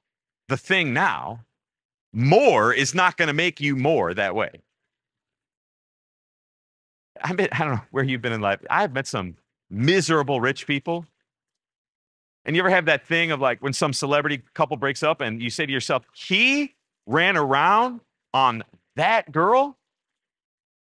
[0.49, 1.45] the thing now,
[2.13, 4.61] more is not going to make you more that way.
[7.23, 8.61] I mean, I don't know where you've been in life.
[8.71, 9.37] I've met some
[9.71, 11.07] miserable rich people.
[12.45, 15.43] And you ever have that thing of like when some celebrity couple breaks up and
[15.43, 16.75] you say to yourself, he
[17.07, 18.01] ran around
[18.33, 18.63] on
[18.97, 19.77] that girl?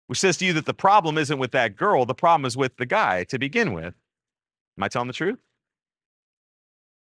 [0.08, 2.76] Which says to you that the problem isn't with that girl, the problem is with
[2.76, 3.94] the guy to begin with.
[4.78, 5.40] Am I telling the truth?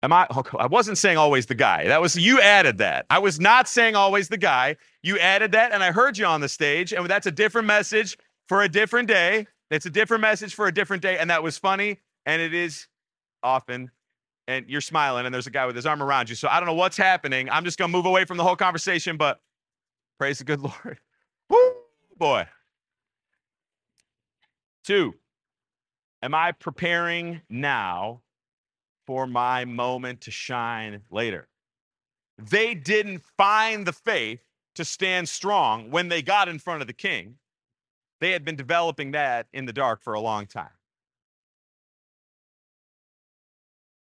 [0.02, 0.26] Am I?
[0.30, 1.88] Oh, I wasn't saying always the guy.
[1.88, 3.06] That was you added that.
[3.10, 4.76] I was not saying always the guy.
[5.02, 8.16] You added that, and I heard you on the stage, and that's a different message
[8.48, 9.46] for a different day.
[9.70, 12.86] It's a different message for a different day, and that was funny, and it is
[13.42, 13.90] often.
[14.48, 16.36] And you're smiling, and there's a guy with his arm around you.
[16.36, 17.50] So I don't know what's happening.
[17.50, 19.40] I'm just gonna move away from the whole conversation, but
[20.18, 21.00] praise the good Lord.
[21.50, 21.72] Woo,
[22.16, 22.46] boy.
[24.84, 25.14] Two,
[26.22, 28.22] am I preparing now
[29.04, 31.48] for my moment to shine later?
[32.38, 34.40] They didn't find the faith
[34.76, 37.36] to stand strong when they got in front of the king.
[38.20, 40.70] They had been developing that in the dark for a long time.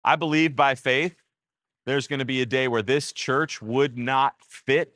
[0.04, 1.16] I believe by faith,
[1.86, 4.94] there's going to be a day where this church would not fit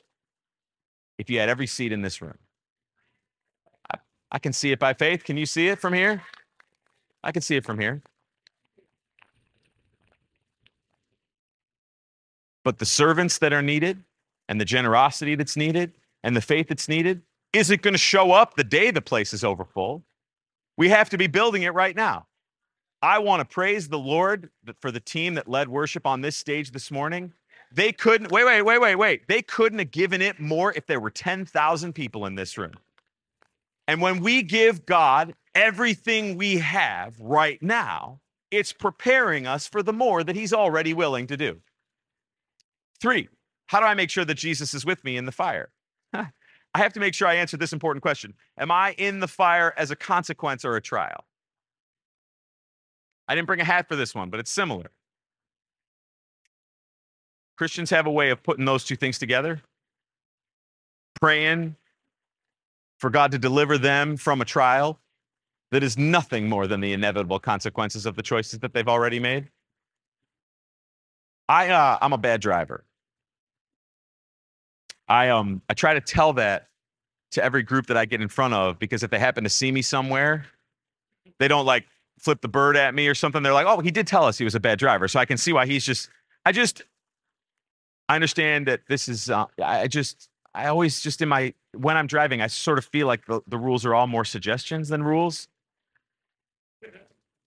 [1.17, 2.37] if you had every seat in this room.
[3.93, 3.97] I,
[4.31, 5.23] I can see it by faith.
[5.23, 6.21] Can you see it from here?
[7.23, 8.01] I can see it from here.
[12.63, 14.03] But the servants that are needed
[14.47, 17.21] and the generosity that's needed and the faith that's needed
[17.53, 20.03] isn't going to show up the day the place is overfull.
[20.77, 22.27] We have to be building it right now.
[23.01, 26.71] I want to praise the Lord for the team that led worship on this stage
[26.71, 27.33] this morning.
[27.73, 29.27] They couldn't, wait, wait, wait, wait, wait.
[29.27, 32.73] They couldn't have given it more if there were 10,000 people in this room.
[33.87, 38.19] And when we give God everything we have right now,
[38.51, 41.61] it's preparing us for the more that He's already willing to do.
[43.01, 43.29] Three,
[43.67, 45.71] how do I make sure that Jesus is with me in the fire?
[46.73, 49.73] I have to make sure I answer this important question Am I in the fire
[49.77, 51.25] as a consequence or a trial?
[53.27, 54.91] I didn't bring a hat for this one, but it's similar.
[57.57, 59.61] Christians have a way of putting those two things together
[61.21, 61.75] praying
[62.97, 64.99] for God to deliver them from a trial
[65.71, 69.49] that is nothing more than the inevitable consequences of the choices that they've already made.
[71.47, 72.83] I, uh, I'm a bad driver.
[75.07, 76.67] I um I try to tell that
[77.31, 79.71] to every group that I get in front of because if they happen to see
[79.71, 80.45] me somewhere,
[81.39, 81.85] they don't like
[82.19, 83.41] flip the bird at me or something.
[83.43, 85.37] They're like, "Oh, he did tell us he was a bad driver." So I can
[85.37, 86.09] see why he's just
[86.45, 86.83] I just
[88.09, 92.07] I understand that this is uh, I just I always just in my when I'm
[92.07, 95.47] driving, I sort of feel like the, the rules are all more suggestions than rules.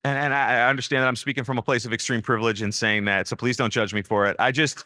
[0.07, 3.07] And, and I understand that I'm speaking from a place of extreme privilege and saying
[3.07, 4.37] that, so please don't judge me for it.
[4.38, 4.85] I just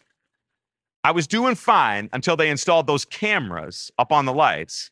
[1.03, 4.91] I was doing fine until they installed those cameras up on the lights.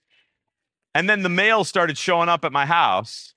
[0.96, 3.34] And then the mail started showing up at my house.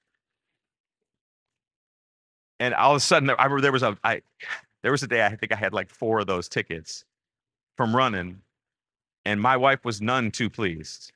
[2.59, 4.23] And all of a sudden, I there was a I,
[4.83, 7.05] there was a day I think I had like four of those tickets
[7.77, 8.43] from running,
[9.25, 11.13] and my wife was none too pleased.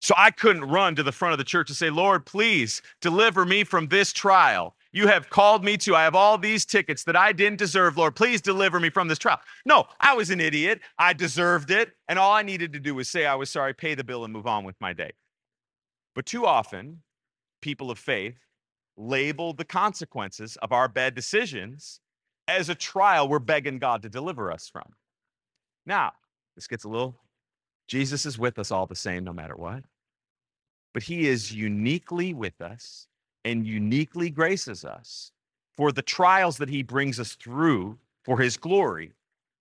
[0.00, 3.44] So I couldn't run to the front of the church and say, Lord, please deliver
[3.44, 4.74] me from this trial.
[4.92, 5.96] You have called me to.
[5.96, 7.96] I have all these tickets that I didn't deserve.
[7.96, 9.40] Lord, please deliver me from this trial.
[9.64, 10.80] No, I was an idiot.
[10.98, 11.92] I deserved it.
[12.08, 14.32] And all I needed to do was say I was sorry, pay the bill, and
[14.32, 15.12] move on with my day.
[16.14, 17.02] But too often,
[17.62, 18.38] people of faith
[18.98, 22.00] label the consequences of our bad decisions
[22.46, 24.92] as a trial we're begging God to deliver us from.
[25.86, 26.12] Now,
[26.54, 27.16] this gets a little,
[27.88, 29.84] Jesus is with us all the same, no matter what.
[30.92, 33.06] But he is uniquely with us
[33.44, 35.32] and uniquely graces us
[35.76, 39.12] for the trials that he brings us through for his glory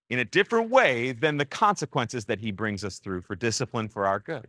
[0.10, 4.06] in a different way than the consequences that he brings us through for discipline for
[4.06, 4.48] our good.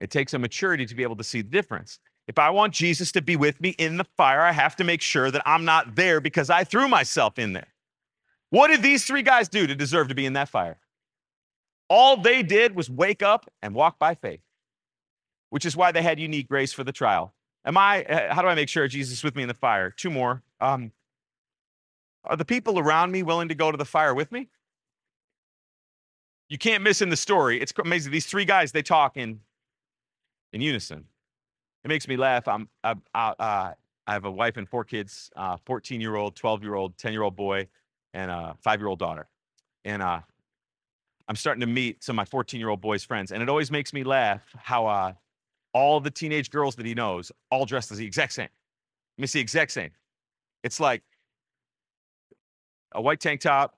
[0.00, 1.98] It takes a maturity to be able to see the difference.
[2.26, 5.02] If I want Jesus to be with me in the fire, I have to make
[5.02, 7.68] sure that I'm not there because I threw myself in there.
[8.48, 10.78] What did these three guys do to deserve to be in that fire?
[11.88, 14.42] All they did was wake up and walk by faith,
[15.50, 17.34] which is why they had unique grace for the trial.
[17.64, 19.90] Am I, uh, how do I make sure Jesus is with me in the fire?
[19.90, 20.42] Two more.
[20.60, 20.92] Um,
[22.24, 24.48] are the people around me willing to go to the fire with me?
[26.48, 27.60] You can't miss in the story.
[27.60, 28.12] It's amazing.
[28.12, 29.40] These three guys, they talk in,
[30.52, 31.04] in unison.
[31.84, 32.48] It makes me laugh.
[32.48, 33.72] I'm, I, uh,
[34.06, 35.30] I have a wife and four kids,
[35.64, 37.68] 14 year old, 12 year old, 10 year old boy,
[38.12, 39.28] and a five year old daughter.
[39.84, 40.20] And uh,
[41.28, 43.30] I'm starting to meet some of my 14 year old boy's friends.
[43.30, 45.12] And it always makes me laugh how uh,
[45.72, 48.46] all the teenage girls that he knows all dressed as the exact same.
[48.46, 49.90] I mean, it's the exact same.
[50.62, 51.02] It's like
[52.92, 53.76] a white tank top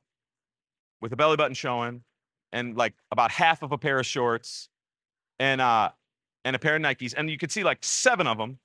[1.01, 2.03] with a belly button showing
[2.53, 4.69] and like about half of a pair of shorts
[5.39, 5.91] and uh
[6.45, 7.15] and a pair of Nikes.
[7.17, 8.59] And you could see like seven of them,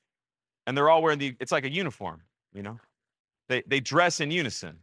[0.65, 2.21] and they're all wearing the it's like a uniform,
[2.53, 2.79] you know.
[3.49, 4.79] They they dress in unison.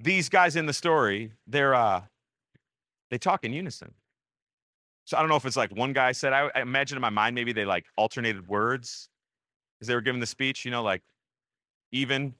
[0.00, 2.02] These guys in the story, they're uh
[3.10, 3.94] they talk in unison.
[5.04, 7.10] So I don't know if it's like one guy said, I, I imagine in my
[7.10, 9.08] mind maybe they like alternated words
[9.80, 11.02] as they were giving the speech, you know, like
[11.92, 12.34] even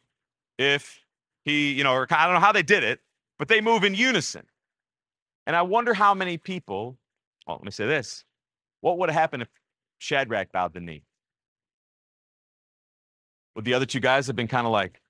[0.58, 0.98] if
[1.44, 3.00] he, you know, or I don't know how they did it,
[3.38, 4.46] but they move in unison.
[5.46, 6.96] And I wonder how many people,
[7.46, 8.24] well, let me say this.
[8.80, 9.48] What would have happened if
[9.98, 11.02] Shadrach bowed the knee?
[13.54, 15.00] Would the other two guys have been kind of like,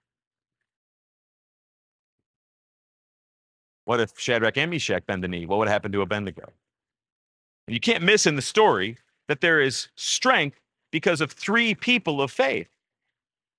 [3.84, 5.46] what if Shadrach and Meshach bend the knee?
[5.46, 6.52] What would happen to Abednego?
[7.66, 8.98] And you can't miss in the story
[9.28, 12.68] that there is strength because of three people of faith.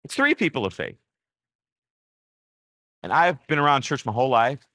[0.03, 0.97] It's three people of faith.
[3.03, 4.65] And I've been around church my whole life,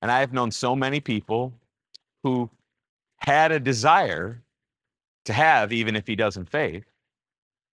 [0.00, 1.52] and I have known so many people
[2.22, 2.50] who
[3.18, 4.42] had a desire
[5.24, 6.84] to have, even if he doesn't faith,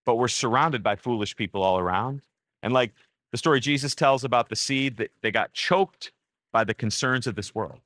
[0.06, 2.21] but were surrounded by foolish people all around.
[2.62, 2.93] And like
[3.32, 6.12] the story Jesus tells about the seed that they got choked
[6.52, 7.80] by the concerns of this world.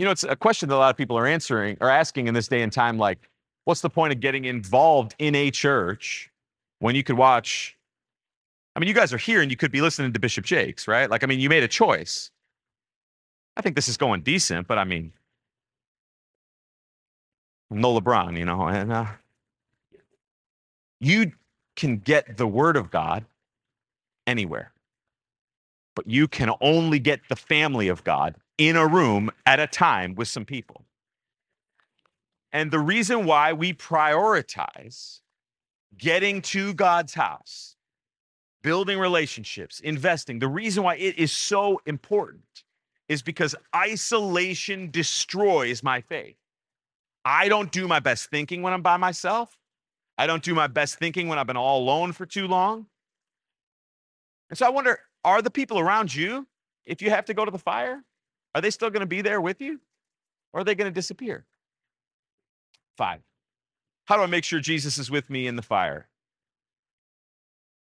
[0.00, 2.32] You know, it's a question that a lot of people are answering or asking in
[2.32, 3.28] this day and time like,
[3.66, 6.30] what's the point of getting involved in a church
[6.78, 7.76] when you could watch?
[8.74, 11.10] I mean, you guys are here and you could be listening to Bishop Jakes, right?
[11.10, 12.30] Like, I mean, you made a choice.
[13.58, 15.12] I think this is going decent, but I mean,
[17.70, 19.06] no LeBron, you know, and uh,
[20.98, 21.32] you
[21.76, 23.26] can get the word of God
[24.26, 24.72] anywhere,
[26.00, 30.14] but you can only get the family of God in a room at a time
[30.14, 30.86] with some people.
[32.52, 35.20] And the reason why we prioritize
[35.98, 37.76] getting to God's house,
[38.62, 42.64] building relationships, investing, the reason why it is so important
[43.10, 46.38] is because isolation destroys my faith.
[47.26, 49.54] I don't do my best thinking when I'm by myself.
[50.16, 52.86] I don't do my best thinking when I've been all alone for too long.
[54.48, 56.46] And so I wonder are the people around you,
[56.86, 58.02] if you have to go to the fire,
[58.54, 59.80] are they still going to be there with you?
[60.52, 61.46] Or are they going to disappear?
[62.96, 63.20] Five.
[64.06, 66.08] How do I make sure Jesus is with me in the fire?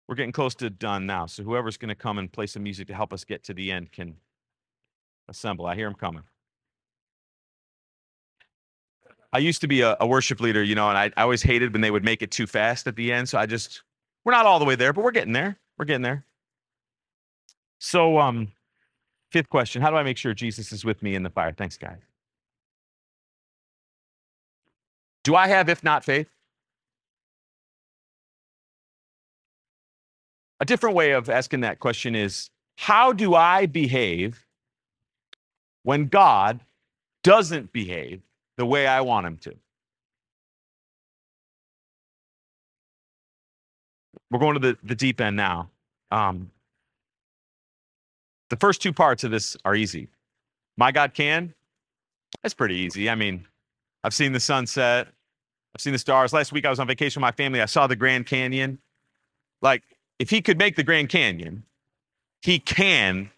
[0.06, 1.26] We're getting close to done now.
[1.26, 3.72] So whoever's going to come and play some music to help us get to the
[3.72, 4.16] end can
[5.28, 5.66] assemble.
[5.66, 6.24] I hear them coming.
[9.32, 11.74] I used to be a, a, worship leader, you know, and I, I always hated
[11.74, 13.28] when they would make it too fast at the end.
[13.28, 13.82] So I just,
[14.24, 15.58] we're not all the way there, but we're getting there.
[15.76, 16.24] We're getting there.
[17.78, 18.52] So, um,
[19.30, 21.52] fifth question How do I make sure Jesus is with me in the fire?
[21.52, 21.98] Thanks, guys.
[25.24, 26.28] Do I have, if not faith?
[30.60, 34.46] A different way of asking that question is How do I behave
[35.82, 36.60] when God
[37.22, 38.22] doesn't behave
[38.56, 39.54] the way I want him to.
[44.30, 45.70] We're going to the, the deep end now.
[46.10, 46.50] Um,
[48.50, 50.08] the first two parts of this are easy.
[50.76, 51.54] My God can.
[52.42, 53.10] That's pretty easy.
[53.10, 53.46] I mean,
[54.04, 55.08] I've seen the sunset.
[55.74, 56.32] I've seen the stars.
[56.32, 57.60] Last week I was on vacation with my family.
[57.60, 58.78] I saw the Grand Canyon.
[59.60, 59.82] Like,
[60.18, 61.64] if he could make the Grand Canyon,
[62.42, 63.30] he can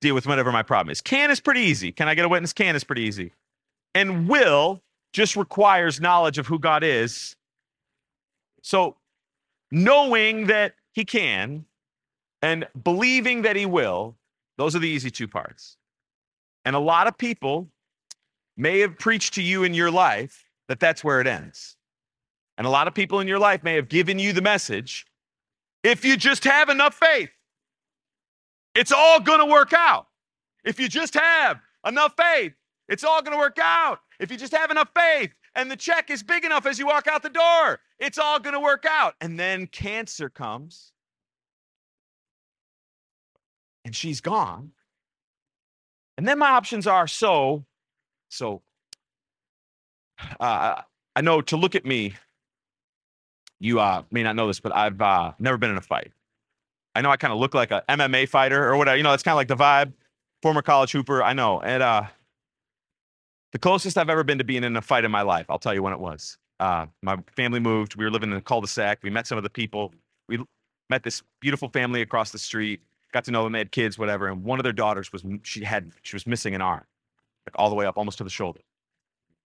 [0.00, 1.00] deal with whatever my problem is.
[1.00, 1.92] Can is pretty easy.
[1.92, 2.52] Can I get a witness?
[2.52, 3.32] Can is pretty easy.
[3.94, 4.82] And will
[5.12, 7.36] just requires knowledge of who God is.
[8.62, 8.96] So,
[9.70, 11.64] knowing that He can
[12.42, 14.16] and believing that He will,
[14.60, 15.76] those are the easy two parts.
[16.64, 17.68] And a lot of people
[18.56, 21.76] may have preached to you in your life that that's where it ends.
[22.58, 25.06] And a lot of people in your life may have given you the message
[25.82, 27.30] if you just have enough faith,
[28.74, 30.08] it's all going to work out.
[30.62, 32.52] If you just have enough faith,
[32.86, 34.00] it's all going to work out.
[34.18, 37.06] If you just have enough faith, and the check is big enough as you walk
[37.06, 37.80] out the door.
[37.98, 39.14] It's all going to work out.
[39.20, 40.92] And then cancer comes,
[43.90, 44.70] and she's gone.
[46.16, 47.64] And then my options are so,
[48.28, 48.62] so.
[50.38, 50.82] Uh,
[51.16, 52.14] I know to look at me,
[53.58, 56.12] you uh, may not know this, but I've uh, never been in a fight.
[56.94, 58.96] I know I kind of look like a MMA fighter or whatever.
[58.96, 59.92] You know, that's kind of like the vibe.
[60.40, 61.60] Former college hooper, I know.
[61.60, 62.04] And uh,
[63.50, 65.74] the closest I've ever been to being in a fight in my life, I'll tell
[65.74, 66.38] you when it was.
[66.60, 67.96] Uh, my family moved.
[67.96, 69.00] We were living in a cul-de-sac.
[69.02, 69.92] We met some of the people.
[70.28, 70.38] We
[70.88, 72.82] met this beautiful family across the street.
[73.12, 73.52] Got to know them.
[73.52, 74.28] They had kids, whatever.
[74.28, 76.84] And one of their daughters was she had she was missing an arm,
[77.46, 78.60] like all the way up, almost to the shoulder.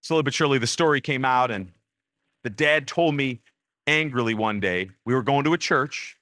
[0.03, 1.73] Slowly but surely, the story came out, and
[2.43, 3.41] the dad told me
[3.87, 6.19] angrily one day we were going to a church,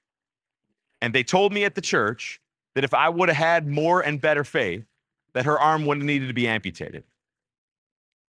[1.00, 2.40] and they told me at the church
[2.74, 4.84] that if I would have had more and better faith,
[5.32, 7.04] that her arm wouldn't have needed to be amputated.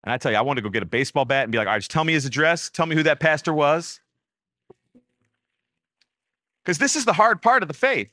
[0.04, 1.66] And I tell you, I wanted to go get a baseball bat and be like,
[1.66, 4.00] all right, just tell me his address, tell me who that pastor was.
[6.64, 8.10] Because this is the hard part of the faith.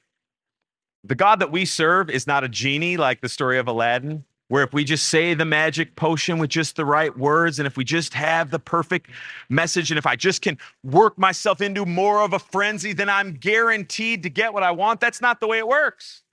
[1.04, 4.64] The God that we serve is not a genie like the story of Aladdin, where
[4.64, 7.84] if we just say the magic potion with just the right words, and if we
[7.84, 9.10] just have the perfect
[9.50, 13.34] message, and if I just can work myself into more of a frenzy, then I'm
[13.34, 15.00] guaranteed to get what I want.
[15.00, 16.24] That's not the way it works.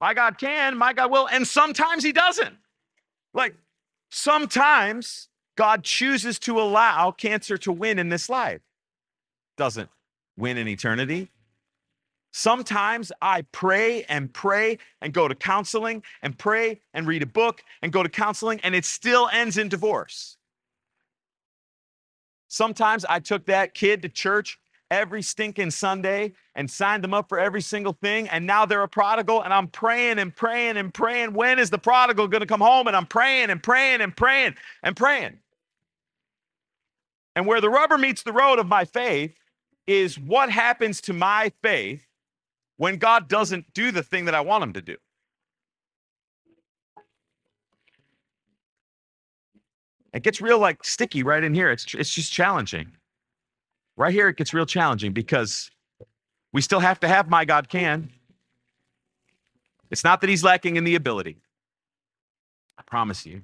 [0.00, 2.56] My God can, my God will, and sometimes He doesn't.
[3.32, 3.54] Like,
[4.10, 8.60] Sometimes God chooses to allow cancer to win in this life,
[9.56, 9.90] doesn't
[10.36, 11.30] win in eternity.
[12.38, 17.64] Sometimes I pray and pray and go to counseling and pray and read a book
[17.80, 20.36] and go to counseling, and it still ends in divorce.
[22.48, 24.58] Sometimes I took that kid to church
[24.90, 28.28] every stinking Sunday and signed them up for every single thing.
[28.28, 29.42] And now they're a prodigal.
[29.42, 31.32] And I'm praying and praying and praying.
[31.32, 32.86] When is the prodigal going to come home?
[32.86, 35.38] And I'm praying and praying and praying and praying.
[37.34, 39.34] And where the rubber meets the road of my faith
[39.86, 42.06] is what happens to my faith
[42.76, 44.96] when God doesn't do the thing that I want him to do.
[50.12, 51.70] It gets real like sticky right in here.
[51.70, 52.92] It's it's just challenging.
[53.98, 55.70] Right here, it gets real challenging because
[56.52, 58.10] we still have to have my God can.
[59.90, 61.36] It's not that he's lacking in the ability.
[62.78, 63.42] I promise you.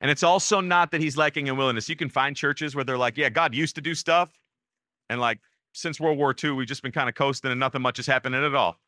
[0.00, 1.88] And it's also not that he's lacking in willingness.
[1.88, 4.30] You can find churches where they're like, yeah, God used to do stuff.
[5.10, 5.38] And like
[5.78, 8.44] since World War II, we've just been kind of coasting and nothing much is happening
[8.44, 8.78] at all.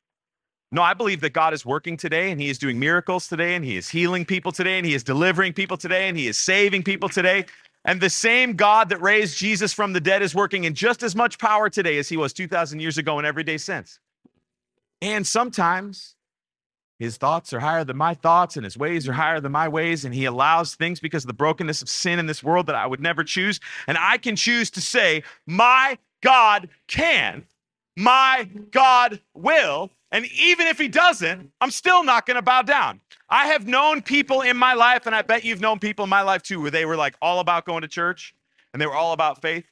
[0.73, 3.65] No, I believe that God is working today and he is doing miracles today and
[3.65, 6.85] he is healing people today and he is delivering people today and he is saving
[6.85, 7.45] people today.
[7.85, 11.17] And the same God that raised Jesus from the dead is working in just as
[11.17, 13.99] much power today as he was 2,000 years ago and every day since.
[15.03, 16.15] And sometimes
[17.01, 20.05] his thoughts are higher than my thoughts and his ways are higher than my ways.
[20.05, 22.87] And he allows things because of the brokenness of sin in this world that I
[22.87, 23.59] would never choose.
[23.89, 27.47] And I can choose to say, My God can,
[27.97, 29.91] my God will.
[30.13, 33.01] And even if he doesn't, I'm still not going to bow down.
[33.29, 36.23] I have known people in my life, and I bet you've known people in my
[36.23, 38.35] life too, where they were like all about going to church
[38.73, 39.67] and they were all about faith.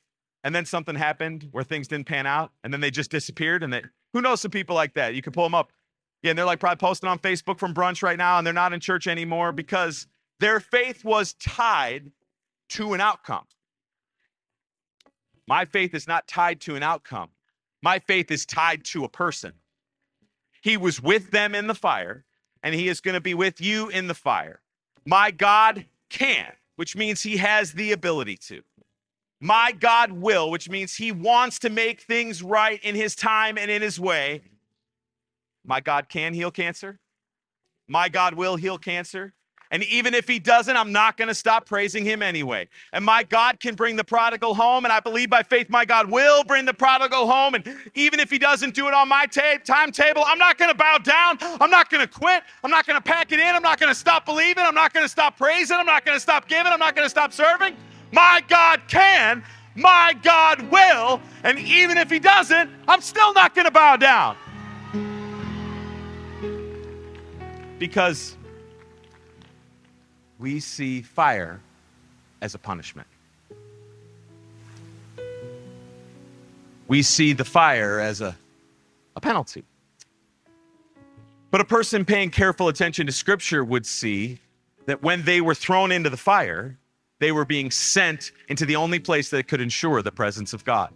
[0.44, 3.62] And then something happened where things didn't pan out, and then they just disappeared.
[3.62, 3.82] And they,
[4.12, 5.14] who knows some people like that?
[5.14, 5.72] You can pull them up.
[6.22, 8.72] Yeah, and they're like probably posting on Facebook from brunch right now, and they're not
[8.72, 10.06] in church anymore because
[10.40, 12.10] their faith was tied
[12.70, 13.44] to an outcome.
[15.48, 17.30] My faith is not tied to an outcome.
[17.82, 19.54] My faith is tied to a person.
[20.60, 22.26] He was with them in the fire,
[22.62, 24.60] and he is going to be with you in the fire.
[25.06, 28.60] My God can, which means he has the ability to.
[29.40, 33.70] My God will, which means he wants to make things right in his time and
[33.70, 34.42] in his way.
[35.64, 36.98] My God can heal cancer.
[37.86, 39.32] My God will heal cancer.
[39.70, 42.68] And even if he doesn't, I'm not going to stop praising him anyway.
[42.92, 44.84] And my God can bring the prodigal home.
[44.84, 47.54] And I believe by faith, my God will bring the prodigal home.
[47.54, 50.76] And even if he doesn't do it on my ta- timetable, I'm not going to
[50.76, 51.36] bow down.
[51.60, 52.42] I'm not going to quit.
[52.64, 53.54] I'm not going to pack it in.
[53.54, 54.64] I'm not going to stop believing.
[54.64, 55.76] I'm not going to stop praising.
[55.76, 56.72] I'm not going to stop giving.
[56.72, 57.76] I'm not going to stop serving.
[58.10, 59.44] My God can.
[59.74, 61.20] My God will.
[61.44, 64.36] And even if he doesn't, I'm still not going to bow down.
[67.78, 68.37] Because
[70.38, 71.60] we see fire
[72.40, 73.08] as a punishment.
[76.86, 78.36] We see the fire as a,
[79.16, 79.64] a penalty.
[81.50, 84.38] But a person paying careful attention to Scripture would see
[84.86, 86.78] that when they were thrown into the fire,
[87.18, 90.92] they were being sent into the only place that could ensure the presence of God.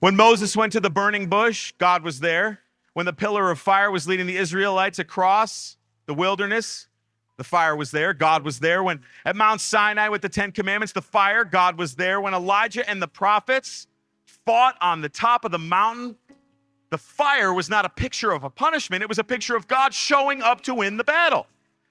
[0.00, 2.60] When Moses went to the burning bush, God was there.
[2.92, 5.76] When the pillar of fire was leading the Israelites across
[6.06, 6.86] the wilderness,
[7.36, 8.14] the fire was there.
[8.14, 11.94] God was there when at Mount Sinai with the Ten Commandments, the fire, God was
[11.94, 12.20] there.
[12.20, 13.86] When Elijah and the prophets
[14.24, 16.16] fought on the top of the mountain,
[16.90, 19.92] the fire was not a picture of a punishment, it was a picture of God
[19.92, 21.46] showing up to win the battle.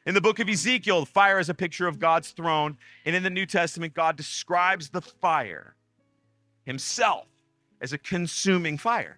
[0.06, 2.78] In the book of Ezekiel, fire is a picture of God's throne.
[3.06, 5.76] And in the New Testament, God describes the fire
[6.64, 7.26] himself
[7.82, 9.18] as a consuming fire.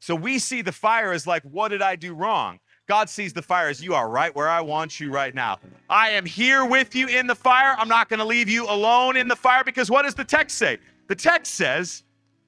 [0.00, 2.58] So we see the fire as like, what did I do wrong?
[2.86, 5.58] God sees the fire as you are right where I want you right now.
[5.90, 7.74] I am here with you in the fire.
[7.78, 10.56] I'm not going to leave you alone in the fire because what does the text
[10.56, 10.78] say?
[11.08, 12.04] The text says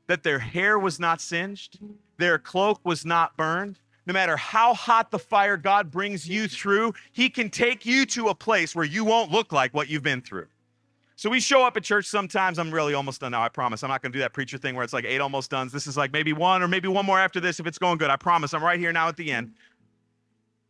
[0.06, 1.78] that their hair was not singed,
[2.18, 3.78] their cloak was not burned.
[4.06, 8.28] No matter how hot the fire God brings you through, He can take you to
[8.28, 10.46] a place where you won't look like what you've been through.
[11.16, 12.58] So we show up at church sometimes.
[12.58, 13.42] I'm really almost done now.
[13.42, 13.82] I promise.
[13.82, 15.68] I'm not going to do that preacher thing where it's like eight almost done.
[15.70, 18.08] This is like maybe one or maybe one more after this if it's going good.
[18.08, 18.54] I promise.
[18.54, 19.52] I'm right here now at the end.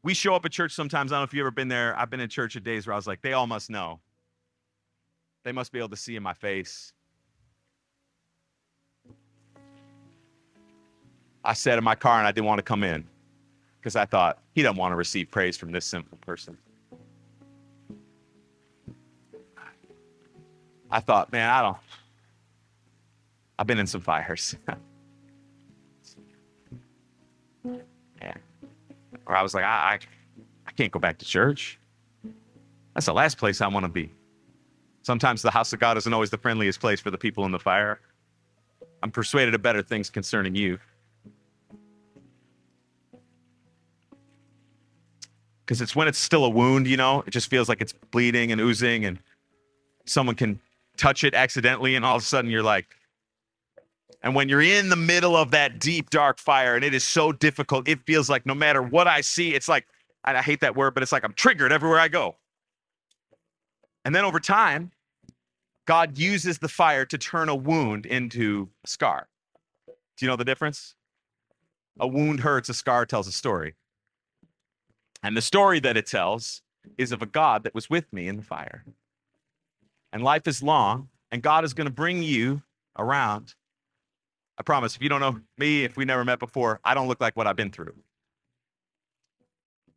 [0.08, 1.12] We show up at church sometimes.
[1.12, 1.94] I don't know if you've ever been there.
[1.98, 4.00] I've been in church at days where I was like, they all must know.
[5.42, 6.94] They must be able to see in my face.
[11.44, 13.06] I sat in my car and I didn't want to come in
[13.78, 16.56] because I thought he doesn't want to receive praise from this simple person.
[20.90, 21.76] I thought, man, I don't.
[23.58, 24.56] I've been in some fires.
[29.38, 29.98] I was like, I, I,
[30.66, 31.78] I can't go back to church.
[32.94, 34.12] That's the last place I want to be.
[35.02, 37.58] Sometimes the house of God isn't always the friendliest place for the people in the
[37.58, 38.00] fire.
[39.02, 40.78] I'm persuaded of better things concerning you.
[45.68, 48.52] because it's when it's still a wound, you know, it just feels like it's bleeding
[48.52, 49.18] and oozing, and
[50.06, 50.58] someone can
[50.96, 52.86] touch it accidentally, and all of a sudden you're like,
[54.22, 57.32] and when you're in the middle of that deep, dark fire, and it is so
[57.32, 59.86] difficult, it feels like no matter what I see, it's like,
[60.24, 62.36] I hate that word, but it's like I'm triggered everywhere I go.
[64.04, 64.90] And then over time,
[65.86, 69.28] God uses the fire to turn a wound into a scar.
[69.86, 70.96] Do you know the difference?
[72.00, 73.74] A wound hurts, a scar tells a story.
[75.22, 76.62] And the story that it tells
[76.96, 78.84] is of a God that was with me in the fire.
[80.12, 82.62] And life is long, and God is going to bring you
[82.98, 83.54] around.
[84.58, 87.20] I promise, if you don't know me, if we never met before, I don't look
[87.20, 87.94] like what I've been through.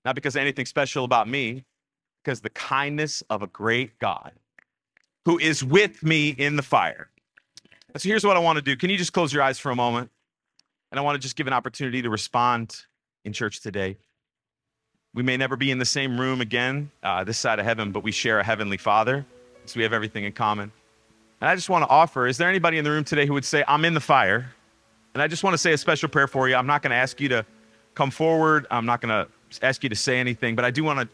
[0.06, 1.66] Not because of anything special about me,
[2.24, 4.34] because the kindness of a great God
[5.26, 7.10] who is with me in the fire.
[7.98, 8.76] So here's what I want to do.
[8.76, 10.10] Can you just close your eyes for a moment?
[10.92, 12.84] And I want to just give an opportunity to respond
[13.26, 13.98] in church today.
[15.14, 18.04] We may never be in the same room again, uh, this side of heaven, but
[18.04, 19.26] we share a heavenly Father,
[19.66, 20.72] so we have everything in common.
[21.42, 23.46] And I just want to offer is there anybody in the room today who would
[23.46, 24.54] say, I'm in the fire?
[25.14, 26.56] And I just want to say a special prayer for you.
[26.56, 27.46] I'm not going to ask you to
[27.96, 31.00] come forward, I'm not going to ask you to say anything, but I do want
[31.00, 31.10] to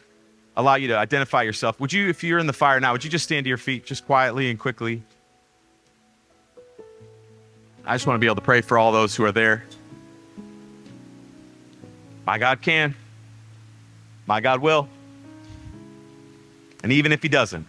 [0.56, 1.80] allow you to identify yourself.
[1.80, 3.86] Would you, if you're in the fire now, would you just stand to your feet
[3.86, 5.02] just quietly and quickly?
[7.86, 9.64] I just want to be able to pray for all those who are there.
[12.26, 12.94] My God can.
[14.26, 14.90] My God will.
[16.84, 17.66] And even if He doesn't,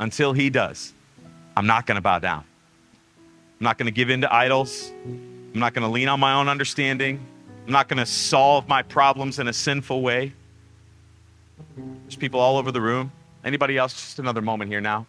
[0.00, 0.94] until He does,
[1.56, 2.44] I'm not going to bow down.
[3.60, 4.92] I'm not going to give in to idols.
[5.04, 7.24] I'm not going to lean on my own understanding.
[7.66, 10.32] I'm not going to solve my problems in a sinful way.
[11.76, 13.12] There's people all over the room.
[13.44, 13.92] Anybody else?
[13.94, 15.06] Just another moment here now.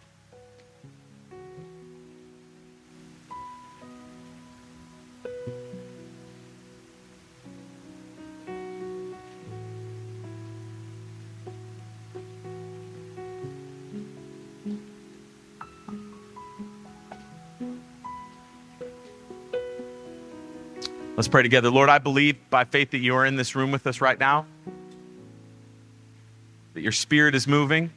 [21.16, 21.70] Let's pray together.
[21.70, 24.44] Lord, I believe by faith that you are in this room with us right now,
[26.74, 27.90] that your spirit is moving.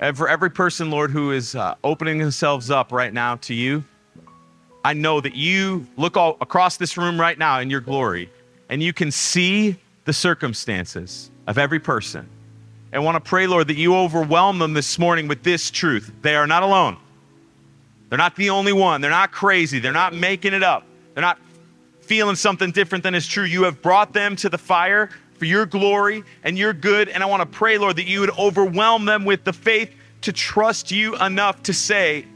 [0.00, 3.84] And For every person, Lord, who is uh, opening themselves up right now to you,
[4.82, 8.30] I know that you look all across this room right now in your glory
[8.70, 9.76] and you can see
[10.06, 12.26] the circumstances of every person.
[12.92, 16.10] And want to pray, Lord, that you overwhelm them this morning with this truth.
[16.22, 16.96] They are not alone.
[18.08, 19.02] They're not the only one.
[19.02, 19.80] They're not crazy.
[19.80, 20.86] They're not making it up.
[21.12, 21.38] They're not
[22.12, 23.44] feeling something different than is true.
[23.44, 25.08] You have brought them to the fire
[25.38, 27.08] for your glory and your good.
[27.08, 29.90] And I want to pray, Lord, that you would overwhelm them with the faith
[30.20, 32.26] to trust you enough to say,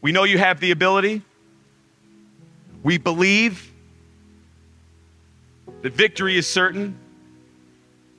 [0.00, 1.20] We know you have the ability.
[2.82, 3.70] We believe
[5.82, 6.98] that victory is certain.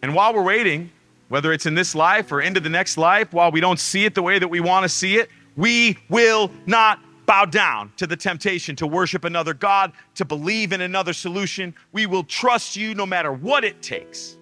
[0.03, 0.91] And while we're waiting,
[1.29, 4.13] whether it's in this life or into the next life, while we don't see it
[4.13, 8.15] the way that we want to see it, we will not bow down to the
[8.15, 11.75] temptation to worship another God, to believe in another solution.
[11.91, 14.37] We will trust you no matter what it takes.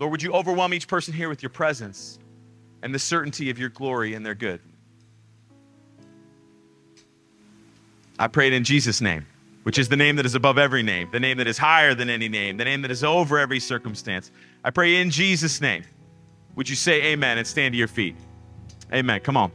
[0.00, 2.18] Lord, would you overwhelm each person here with your presence
[2.82, 4.60] and the certainty of your glory and their good?
[8.18, 9.26] I pray it in Jesus' name,
[9.64, 12.08] which is the name that is above every name, the name that is higher than
[12.08, 14.30] any name, the name that is over every circumstance.
[14.62, 15.82] I pray in Jesus' name.
[16.54, 18.14] Would you say amen and stand to your feet?
[18.92, 19.18] Amen.
[19.20, 19.50] Come on.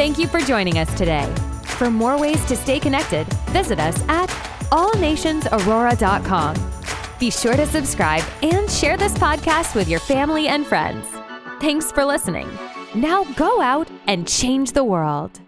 [0.00, 1.30] Thank you for joining us today.
[1.76, 4.30] For more ways to stay connected, visit us at
[4.70, 6.56] allnationsaurora.com.
[7.18, 11.06] Be sure to subscribe and share this podcast with your family and friends.
[11.60, 12.48] Thanks for listening.
[12.94, 15.38] Now go out and change the world.